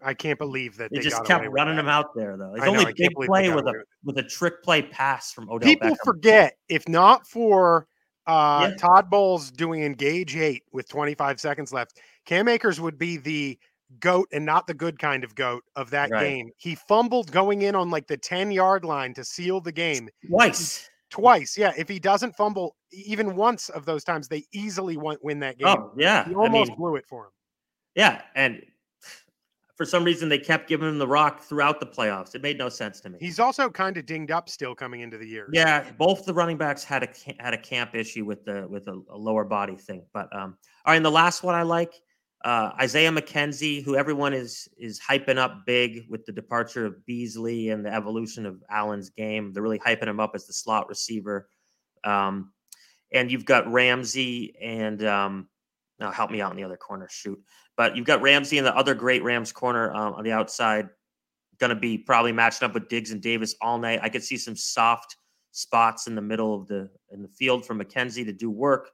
I 0.03 0.13
can't 0.13 0.37
believe 0.37 0.77
that 0.77 0.91
they, 0.91 0.97
they 0.97 1.03
just 1.03 1.25
kept 1.25 1.47
running 1.49 1.79
him 1.79 1.87
out 1.87 2.13
there 2.15 2.37
though. 2.37 2.53
His 2.53 2.63
only 2.63 2.93
big 2.95 3.09
play 3.15 3.51
with 3.51 3.65
a 3.65 3.73
with 4.03 4.19
a 4.19 4.23
trick 4.23 4.61
play 4.61 4.83
pass 4.83 5.33
from 5.33 5.49
Odell. 5.49 5.67
People 5.67 5.89
Beckham. 5.89 5.97
forget 6.03 6.57
if 6.69 6.87
not 6.87 7.25
for 7.25 7.87
uh, 8.27 8.67
yeah. 8.69 8.75
Todd 8.75 9.09
Bowles 9.09 9.49
doing 9.49 9.81
engage 9.81 10.35
eight 10.35 10.61
with 10.73 10.87
25 10.87 11.39
seconds 11.39 11.73
left, 11.73 11.99
Cam 12.27 12.47
Akers 12.47 12.79
would 12.79 12.99
be 12.99 13.17
the 13.17 13.57
goat 13.99 14.27
and 14.31 14.45
not 14.45 14.67
the 14.67 14.73
good 14.73 14.99
kind 14.99 15.23
of 15.23 15.35
goat 15.35 15.63
of 15.75 15.89
that 15.91 16.09
right. 16.09 16.21
game. 16.21 16.51
He 16.57 16.75
fumbled 16.75 17.31
going 17.31 17.61
in 17.61 17.75
on 17.75 17.89
like 17.89 18.07
the 18.07 18.17
10 18.17 18.51
yard 18.51 18.85
line 18.85 19.13
to 19.15 19.23
seal 19.23 19.61
the 19.61 19.71
game 19.71 20.09
twice. 20.27 20.89
Twice, 21.09 21.57
yeah. 21.57 21.71
If 21.77 21.87
he 21.87 21.99
doesn't 21.99 22.35
fumble 22.35 22.75
even 22.91 23.35
once 23.35 23.69
of 23.69 23.85
those 23.85 24.03
times, 24.03 24.27
they 24.27 24.43
easily 24.51 24.97
win 24.97 25.39
that 25.39 25.57
game. 25.57 25.67
Oh, 25.67 25.91
yeah. 25.97 26.27
He 26.27 26.35
almost 26.35 26.69
I 26.69 26.73
mean, 26.73 26.77
blew 26.77 26.95
it 26.97 27.05
for 27.07 27.25
him. 27.25 27.31
Yeah. 27.95 28.21
And 28.35 28.61
for 29.77 29.85
some 29.85 30.03
reason, 30.03 30.27
they 30.27 30.37
kept 30.37 30.67
giving 30.67 30.89
him 30.89 30.97
the 30.97 31.07
rock 31.07 31.41
throughout 31.41 31.79
the 31.79 31.85
playoffs. 31.85 32.35
It 32.35 32.41
made 32.41 32.57
no 32.57 32.67
sense 32.67 32.99
to 33.01 33.09
me. 33.09 33.19
He's 33.21 33.39
also 33.39 33.69
kind 33.69 33.95
of 33.95 34.05
dinged 34.05 34.31
up 34.31 34.49
still 34.49 34.75
coming 34.75 34.99
into 34.99 35.17
the 35.17 35.27
year. 35.27 35.47
Yeah. 35.53 35.89
Both 35.97 36.25
the 36.25 36.33
running 36.33 36.57
backs 36.57 36.83
had 36.83 37.03
a 37.03 37.41
had 37.41 37.53
a 37.53 37.57
camp 37.57 37.95
issue 37.95 38.25
with 38.25 38.43
the 38.43 38.67
with 38.67 38.87
a, 38.87 39.01
a 39.09 39.17
lower 39.17 39.45
body 39.45 39.75
thing. 39.75 40.03
But 40.13 40.27
um, 40.35 40.57
all 40.85 40.91
right. 40.91 40.97
And 40.97 41.05
the 41.05 41.11
last 41.11 41.41
one 41.41 41.55
I 41.55 41.61
like 41.61 41.93
uh, 42.47 42.71
Isaiah 42.79 43.11
McKenzie, 43.11 43.83
who 43.83 43.97
everyone 43.97 44.33
is 44.33 44.69
is 44.77 45.01
hyping 45.01 45.37
up 45.37 45.65
big 45.65 46.05
with 46.09 46.25
the 46.25 46.31
departure 46.31 46.85
of 46.85 47.05
Beasley 47.05 47.71
and 47.71 47.85
the 47.85 47.93
evolution 47.93 48.45
of 48.45 48.63
Allen's 48.69 49.09
game. 49.09 49.51
They're 49.51 49.61
really 49.61 49.79
hyping 49.79 50.07
him 50.07 50.21
up 50.21 50.31
as 50.33 50.47
the 50.47 50.53
slot 50.53 50.87
receiver. 50.87 51.49
Um, 52.05 52.53
and 53.11 53.29
you've 53.29 53.43
got 53.43 53.69
Ramsey 53.69 54.55
and 54.61 55.03
um, 55.03 55.49
now 55.99 56.09
help 56.09 56.31
me 56.31 56.39
out 56.39 56.51
in 56.51 56.55
the 56.55 56.63
other 56.63 56.77
corner. 56.77 57.09
Shoot, 57.11 57.37
but 57.75 57.97
you've 57.97 58.05
got 58.05 58.21
Ramsey 58.21 58.57
and 58.57 58.65
the 58.65 58.77
other 58.77 58.95
great 58.95 59.23
Rams 59.25 59.51
corner 59.51 59.93
um, 59.93 60.13
on 60.13 60.23
the 60.23 60.31
outside. 60.31 60.87
Going 61.57 61.71
to 61.71 61.75
be 61.75 61.97
probably 61.97 62.31
matching 62.31 62.65
up 62.65 62.73
with 62.73 62.87
Diggs 62.87 63.11
and 63.11 63.21
Davis 63.21 63.55
all 63.59 63.77
night. 63.77 63.99
I 64.01 64.07
could 64.07 64.23
see 64.23 64.37
some 64.37 64.55
soft 64.55 65.17
spots 65.51 66.07
in 66.07 66.15
the 66.15 66.21
middle 66.21 66.55
of 66.55 66.65
the 66.67 66.89
in 67.11 67.23
the 67.23 67.27
field 67.27 67.65
for 67.65 67.75
McKenzie 67.75 68.23
to 68.23 68.31
do 68.31 68.49
work. 68.49 68.91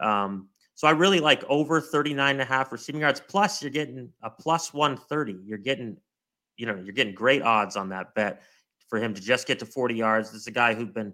Um, 0.00 0.48
so 0.78 0.86
I 0.86 0.92
really 0.92 1.18
like 1.18 1.42
over 1.48 1.80
39 1.80 2.30
and 2.30 2.40
a 2.40 2.44
half 2.44 2.70
receiving 2.70 3.00
yards. 3.00 3.20
Plus, 3.26 3.60
you're 3.60 3.68
getting 3.72 4.12
a 4.22 4.30
plus 4.30 4.72
130. 4.72 5.40
You're 5.44 5.58
getting, 5.58 5.96
you 6.56 6.66
know, 6.66 6.76
you're 6.76 6.94
getting 6.94 7.16
great 7.16 7.42
odds 7.42 7.74
on 7.74 7.88
that 7.88 8.14
bet 8.14 8.42
for 8.88 9.00
him 9.00 9.12
to 9.12 9.20
just 9.20 9.48
get 9.48 9.58
to 9.58 9.66
40 9.66 9.96
yards. 9.96 10.30
This 10.30 10.42
is 10.42 10.46
a 10.46 10.52
guy 10.52 10.74
who's 10.74 10.92
been 10.92 11.12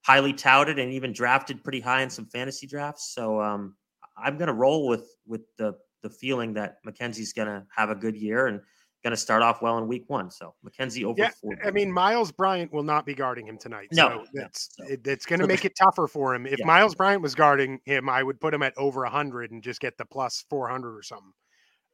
highly 0.00 0.32
touted 0.32 0.78
and 0.78 0.90
even 0.94 1.12
drafted 1.12 1.62
pretty 1.62 1.80
high 1.80 2.00
in 2.00 2.08
some 2.08 2.24
fantasy 2.24 2.66
drafts. 2.66 3.12
So 3.14 3.38
um, 3.38 3.76
I'm 4.16 4.38
going 4.38 4.46
to 4.46 4.54
roll 4.54 4.88
with 4.88 5.14
with 5.26 5.42
the 5.58 5.74
the 6.02 6.08
feeling 6.08 6.54
that 6.54 6.82
McKenzie's 6.82 7.34
going 7.34 7.48
to 7.48 7.66
have 7.76 7.90
a 7.90 7.94
good 7.94 8.16
year 8.16 8.46
and 8.46 8.62
going 9.02 9.12
to 9.12 9.16
start 9.16 9.42
off 9.42 9.62
well 9.62 9.78
in 9.78 9.88
week 9.88 10.04
one. 10.08 10.30
So 10.30 10.54
McKenzie 10.64 11.04
over. 11.04 11.20
Yeah, 11.20 11.30
40. 11.40 11.62
I 11.64 11.70
mean 11.70 11.90
Myles 11.90 12.32
Bryant 12.32 12.72
will 12.72 12.82
not 12.82 13.04
be 13.04 13.14
guarding 13.14 13.46
him 13.46 13.58
tonight. 13.58 13.88
No, 13.92 14.24
so 14.24 14.30
that's 14.32 14.70
no. 14.78 14.86
It, 14.86 15.06
it's 15.06 15.26
going 15.26 15.40
to 15.40 15.44
so 15.44 15.48
make 15.48 15.64
it 15.64 15.76
tougher 15.76 16.06
for 16.06 16.34
him. 16.34 16.46
If 16.46 16.60
yeah. 16.60 16.66
Myles 16.66 16.94
Bryant 16.94 17.22
was 17.22 17.34
guarding 17.34 17.80
him, 17.84 18.08
I 18.08 18.22
would 18.22 18.40
put 18.40 18.54
him 18.54 18.62
at 18.62 18.76
over 18.76 19.04
hundred 19.04 19.50
and 19.50 19.62
just 19.62 19.80
get 19.80 19.98
the 19.98 20.04
plus 20.04 20.44
four 20.48 20.68
hundred 20.68 20.96
or 20.96 21.02
something. 21.02 21.32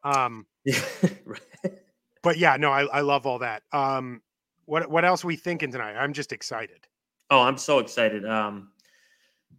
Um, 0.05 0.47
but 2.23 2.39
yeah, 2.39 2.57
no, 2.57 2.71
I, 2.71 2.85
I 2.85 3.01
love 3.01 3.27
all 3.27 3.41
that. 3.41 3.63
Um, 3.73 4.23
what 4.67 4.91
what 4.91 5.05
else 5.05 5.25
are 5.25 5.29
we 5.29 5.37
thinking 5.37 5.73
tonight? 5.73 5.97
I'm 5.97 6.13
just 6.13 6.33
excited. 6.33 6.87
Oh, 7.31 7.41
I'm 7.41 7.59
so 7.59 7.79
excited. 7.79 8.27
Um, 8.27 8.71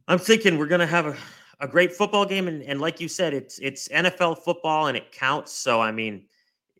I'm 0.08 0.20
thinking 0.20 0.58
we're 0.58 0.68
going 0.68 0.80
to 0.80 0.88
have 0.88 1.06
a 1.06 1.16
a 1.60 1.68
great 1.68 1.94
football 1.94 2.26
game, 2.26 2.48
and, 2.48 2.64
and 2.64 2.80
like 2.80 3.00
you 3.00 3.08
said, 3.08 3.34
it's 3.34 3.60
it's 3.60 3.88
NFL 3.90 4.40
football 4.40 4.88
and 4.88 4.96
it 4.96 5.12
counts. 5.12 5.52
So 5.52 5.82
I 5.82 5.92
mean, 5.92 6.26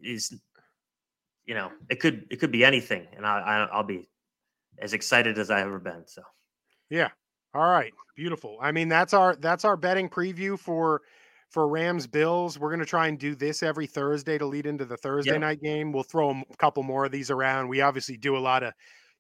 is 0.02 0.40
you 1.50 1.56
know, 1.56 1.72
it 1.90 2.00
could 2.00 2.28
it 2.30 2.40
could 2.40 2.52
be 2.52 2.64
anything, 2.64 3.08
and 3.18 3.26
I, 3.26 3.68
I 3.72 3.78
will 3.78 3.84
be 3.84 4.08
as 4.78 4.94
excited 4.94 5.40
as 5.40 5.50
I 5.50 5.62
ever 5.62 5.80
been. 5.80 6.04
So, 6.06 6.22
yeah, 6.92 7.10
all 7.56 7.68
right, 7.68 7.92
beautiful. 8.16 8.60
I 8.62 8.72
mean, 8.72 8.88
that's 8.88 9.16
our 9.16 9.36
that's 9.36 9.66
our 9.66 9.76
betting 9.76 10.10
preview 10.10 10.60
for 10.60 11.02
for 11.50 11.68
Rams 11.68 12.06
Bills. 12.06 12.60
We're 12.60 12.70
gonna 12.70 12.86
try 12.86 13.08
and 13.08 13.18
do 13.18 13.34
this 13.34 13.64
every 13.64 13.88
Thursday 13.88 14.38
to 14.38 14.46
lead 14.46 14.68
into 14.68 14.86
the 14.86 14.96
Thursday 14.96 15.32
yep. 15.32 15.42
night 15.42 15.60
game. 15.60 15.92
We'll 15.92 16.04
throw 16.04 16.30
a 16.30 16.44
couple 16.60 16.84
more 16.84 17.06
of 17.06 17.12
these 17.12 17.32
around. 17.32 17.68
We 17.68 17.82
obviously 17.82 18.16
do 18.16 18.38
a 18.38 18.40
lot 18.40 18.62
of 18.62 18.72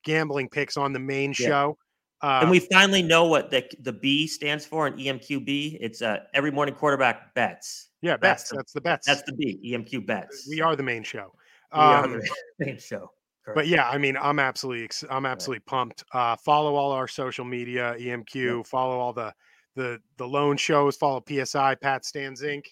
gambling 0.03 0.49
picks 0.49 0.77
on 0.77 0.93
the 0.93 0.99
main 0.99 1.33
show. 1.33 1.79
Um, 2.21 2.43
and 2.43 2.51
we 2.51 2.59
finally 2.59 3.01
know 3.01 3.25
what 3.25 3.49
the 3.49 3.67
the 3.79 3.93
B 3.93 4.27
stands 4.27 4.67
for 4.67 4.85
in 4.85 4.93
EMQB. 4.93 5.79
It's 5.81 6.03
uh, 6.03 6.19
every 6.35 6.51
morning 6.51 6.75
quarterback 6.75 7.33
bets. 7.33 7.87
Yeah, 8.03 8.17
bets. 8.17 8.43
That's 8.43 8.49
the, 8.51 8.55
that's 8.57 8.73
the 8.73 8.81
bets. 8.81 9.07
That's 9.07 9.21
the 9.23 9.33
B. 9.33 9.73
EMQ 9.73 10.05
bets. 10.05 10.47
We 10.47 10.61
are 10.61 10.75
the 10.75 10.83
main 10.83 11.01
show. 11.01 11.33
Um, 11.71 12.13
the 12.13 12.29
main 12.59 12.77
show. 12.79 13.11
But 13.55 13.67
yeah, 13.67 13.89
I 13.89 13.97
mean, 13.97 14.15
I'm 14.15 14.37
absolutely, 14.37 14.83
ex- 14.83 15.03
I'm 15.09 15.25
absolutely 15.25 15.61
pumped. 15.61 16.03
Uh, 16.13 16.35
follow 16.35 16.75
all 16.75 16.91
our 16.91 17.07
social 17.07 17.45
media, 17.45 17.95
EMQ. 17.97 18.67
Follow 18.67 18.99
all 18.99 19.13
the 19.13 19.33
the 19.75 19.99
the 20.17 20.27
loan 20.27 20.57
shows. 20.57 20.95
Follow 20.97 21.23
PSI, 21.27 21.75
Pat 21.75 22.05
Stands 22.05 22.43
Inc. 22.43 22.65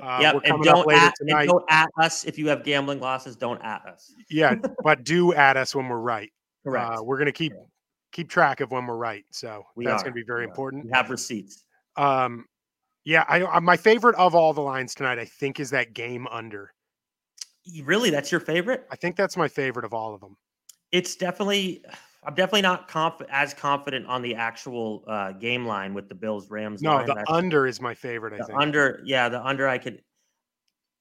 Uh, 0.00 0.18
yep, 0.20 0.40
and 0.44 0.62
don't, 0.62 0.92
at, 0.92 1.14
and 1.20 1.48
don't 1.48 1.64
at 1.70 1.88
us 2.00 2.24
if 2.24 2.36
you 2.38 2.48
have 2.48 2.64
gambling 2.64 3.00
losses. 3.00 3.36
Don't 3.36 3.62
at 3.62 3.84
us. 3.86 4.12
Yeah, 4.28 4.54
but 4.84 5.04
do 5.04 5.32
add 5.34 5.56
us 5.56 5.74
when 5.74 5.88
we're 5.88 5.98
right. 5.98 6.32
Correct. 6.64 6.98
Uh, 6.98 7.02
we're 7.02 7.18
gonna 7.18 7.32
keep 7.32 7.52
Correct. 7.52 7.68
keep 8.12 8.28
track 8.28 8.60
of 8.60 8.70
when 8.72 8.86
we're 8.86 8.96
right. 8.96 9.24
So 9.30 9.64
We 9.76 9.84
that's 9.84 10.02
are. 10.02 10.06
gonna 10.06 10.14
be 10.14 10.24
very 10.24 10.46
We 10.46 10.50
important. 10.50 10.84
We 10.84 10.90
have 10.92 11.10
receipts. 11.10 11.64
Um, 11.96 12.46
yeah, 13.04 13.24
I, 13.28 13.44
I 13.44 13.60
my 13.60 13.76
favorite 13.76 14.16
of 14.16 14.34
all 14.34 14.52
the 14.52 14.62
lines 14.62 14.94
tonight, 14.94 15.18
I 15.18 15.24
think, 15.26 15.60
is 15.60 15.70
that 15.70 15.94
game 15.94 16.26
under. 16.28 16.73
Really, 17.82 18.10
that's 18.10 18.30
your 18.30 18.40
favorite? 18.40 18.86
I 18.90 18.96
think 18.96 19.16
that's 19.16 19.36
my 19.36 19.48
favorite 19.48 19.84
of 19.84 19.94
all 19.94 20.14
of 20.14 20.20
them. 20.20 20.36
It's 20.92 21.16
definitely. 21.16 21.84
I'm 22.26 22.34
definitely 22.34 22.62
not 22.62 22.88
conf- 22.88 23.20
as 23.28 23.52
confident 23.52 24.06
on 24.06 24.22
the 24.22 24.34
actual 24.34 25.04
uh, 25.06 25.32
game 25.32 25.66
line 25.66 25.92
with 25.92 26.08
the 26.08 26.14
Bills 26.14 26.50
Rams. 26.50 26.80
No, 26.80 26.94
line. 26.94 27.06
the 27.06 27.14
That's- 27.14 27.26
under 27.28 27.66
is 27.66 27.80
my 27.80 27.94
favorite. 27.94 28.32
I 28.32 28.38
the 28.38 28.44
think. 28.44 28.58
under. 28.60 29.00
Yeah, 29.04 29.28
the 29.28 29.44
under. 29.44 29.68
I 29.68 29.78
could. 29.78 30.02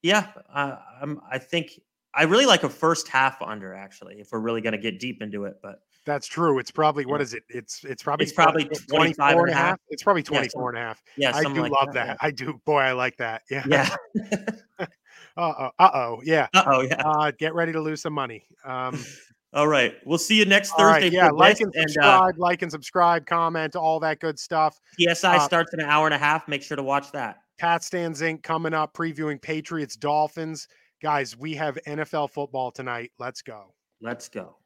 Yeah, 0.02 0.28
uh, 0.54 0.78
I'm. 1.02 1.22
I 1.32 1.38
think 1.38 1.80
I 2.14 2.24
really 2.24 2.46
like 2.46 2.64
a 2.64 2.70
first 2.70 3.08
half 3.08 3.42
under. 3.42 3.74
Actually, 3.74 4.20
if 4.20 4.32
we're 4.32 4.40
really 4.40 4.60
going 4.62 4.74
to 4.74 4.78
get 4.78 5.00
deep 5.00 5.22
into 5.22 5.46
it, 5.46 5.60
but 5.64 5.80
That's 6.06 6.28
true. 6.28 6.60
It's 6.60 6.72
probably 6.72 7.06
what 7.06 7.22
is 7.22 7.34
it? 7.34 7.44
It's 7.48 7.84
it's 7.86 8.04
probably 8.04 8.26
It's 8.26 8.34
probably 8.34 8.66
20 8.66 8.86
25 8.88 9.16
24 9.16 9.46
and 9.46 9.50
a 9.50 9.54
half. 9.54 9.66
half. 9.70 9.80
It's 9.90 10.04
probably 10.04 10.22
Yeah, 10.24 10.28
24 10.40 10.70
and 10.70 10.78
a 10.78 10.82
half. 10.82 11.02
yeah, 11.16 11.32
I 11.36 11.44
do 11.44 11.62
like 11.62 11.72
love 11.72 11.94
that. 11.94 12.18
I 12.20 12.32
do. 12.32 12.60
Boy, 12.66 12.80
I 12.80 12.92
like 12.92 13.16
that. 13.18 13.44
Yeah. 13.50 13.64
Yeah. 13.66 13.96
Uh 15.36 15.54
oh. 15.58 15.70
Uh 15.80 15.90
oh. 15.94 16.22
Yeah. 16.24 16.48
uh 16.54 16.64
oh. 16.66 16.82
Yeah. 16.82 17.02
Uh, 17.04 17.32
get 17.38 17.54
ready 17.54 17.72
to 17.72 17.82
lose 17.82 18.02
some 18.02 18.14
money. 18.14 18.44
Um, 18.66 19.04
All 19.54 19.68
right. 19.68 19.96
We'll 20.06 20.18
see 20.18 20.38
you 20.38 20.46
next 20.46 20.72
Thursday. 20.72 21.06
right. 21.06 21.12
Yeah. 21.12 21.30
Like 21.30 21.58
this, 21.58 21.68
and 21.76 21.86
uh, 21.86 21.88
subscribe. 21.88 22.40
like 22.40 22.62
and 22.64 22.72
subscribe. 22.72 23.26
Comment. 23.26 23.76
All 23.76 24.00
that 24.00 24.20
good 24.20 24.40
stuff. 24.40 24.80
PSI 25.00 25.38
uh, 25.38 25.40
starts 25.40 25.74
in 25.74 25.80
an 25.80 25.88
hour 25.88 26.08
and 26.08 26.14
a 26.14 26.18
half. 26.18 26.48
Make 26.48 26.64
sure 26.64 26.78
to 26.78 26.84
watch 26.84 27.12
that. 27.12 27.38
Pat 27.60 27.84
Stands 27.84 28.22
Inc. 28.22 28.42
coming 28.42 28.74
up, 28.74 28.94
previewing 28.94 29.42
Patriots 29.42 29.96
Dolphins. 29.96 30.68
Guys, 31.02 31.38
we 31.38 31.54
have 31.56 31.78
NFL 31.86 32.32
football 32.32 32.72
tonight. 32.72 33.12
Let's 33.20 33.42
go. 33.42 33.74
Let's 34.02 34.28
go. 34.28 34.58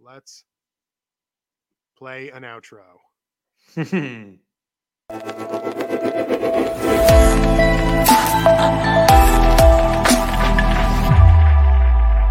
Let's 0.00 0.44
play 1.96 2.30
an 2.30 2.42
outro. 2.42 2.82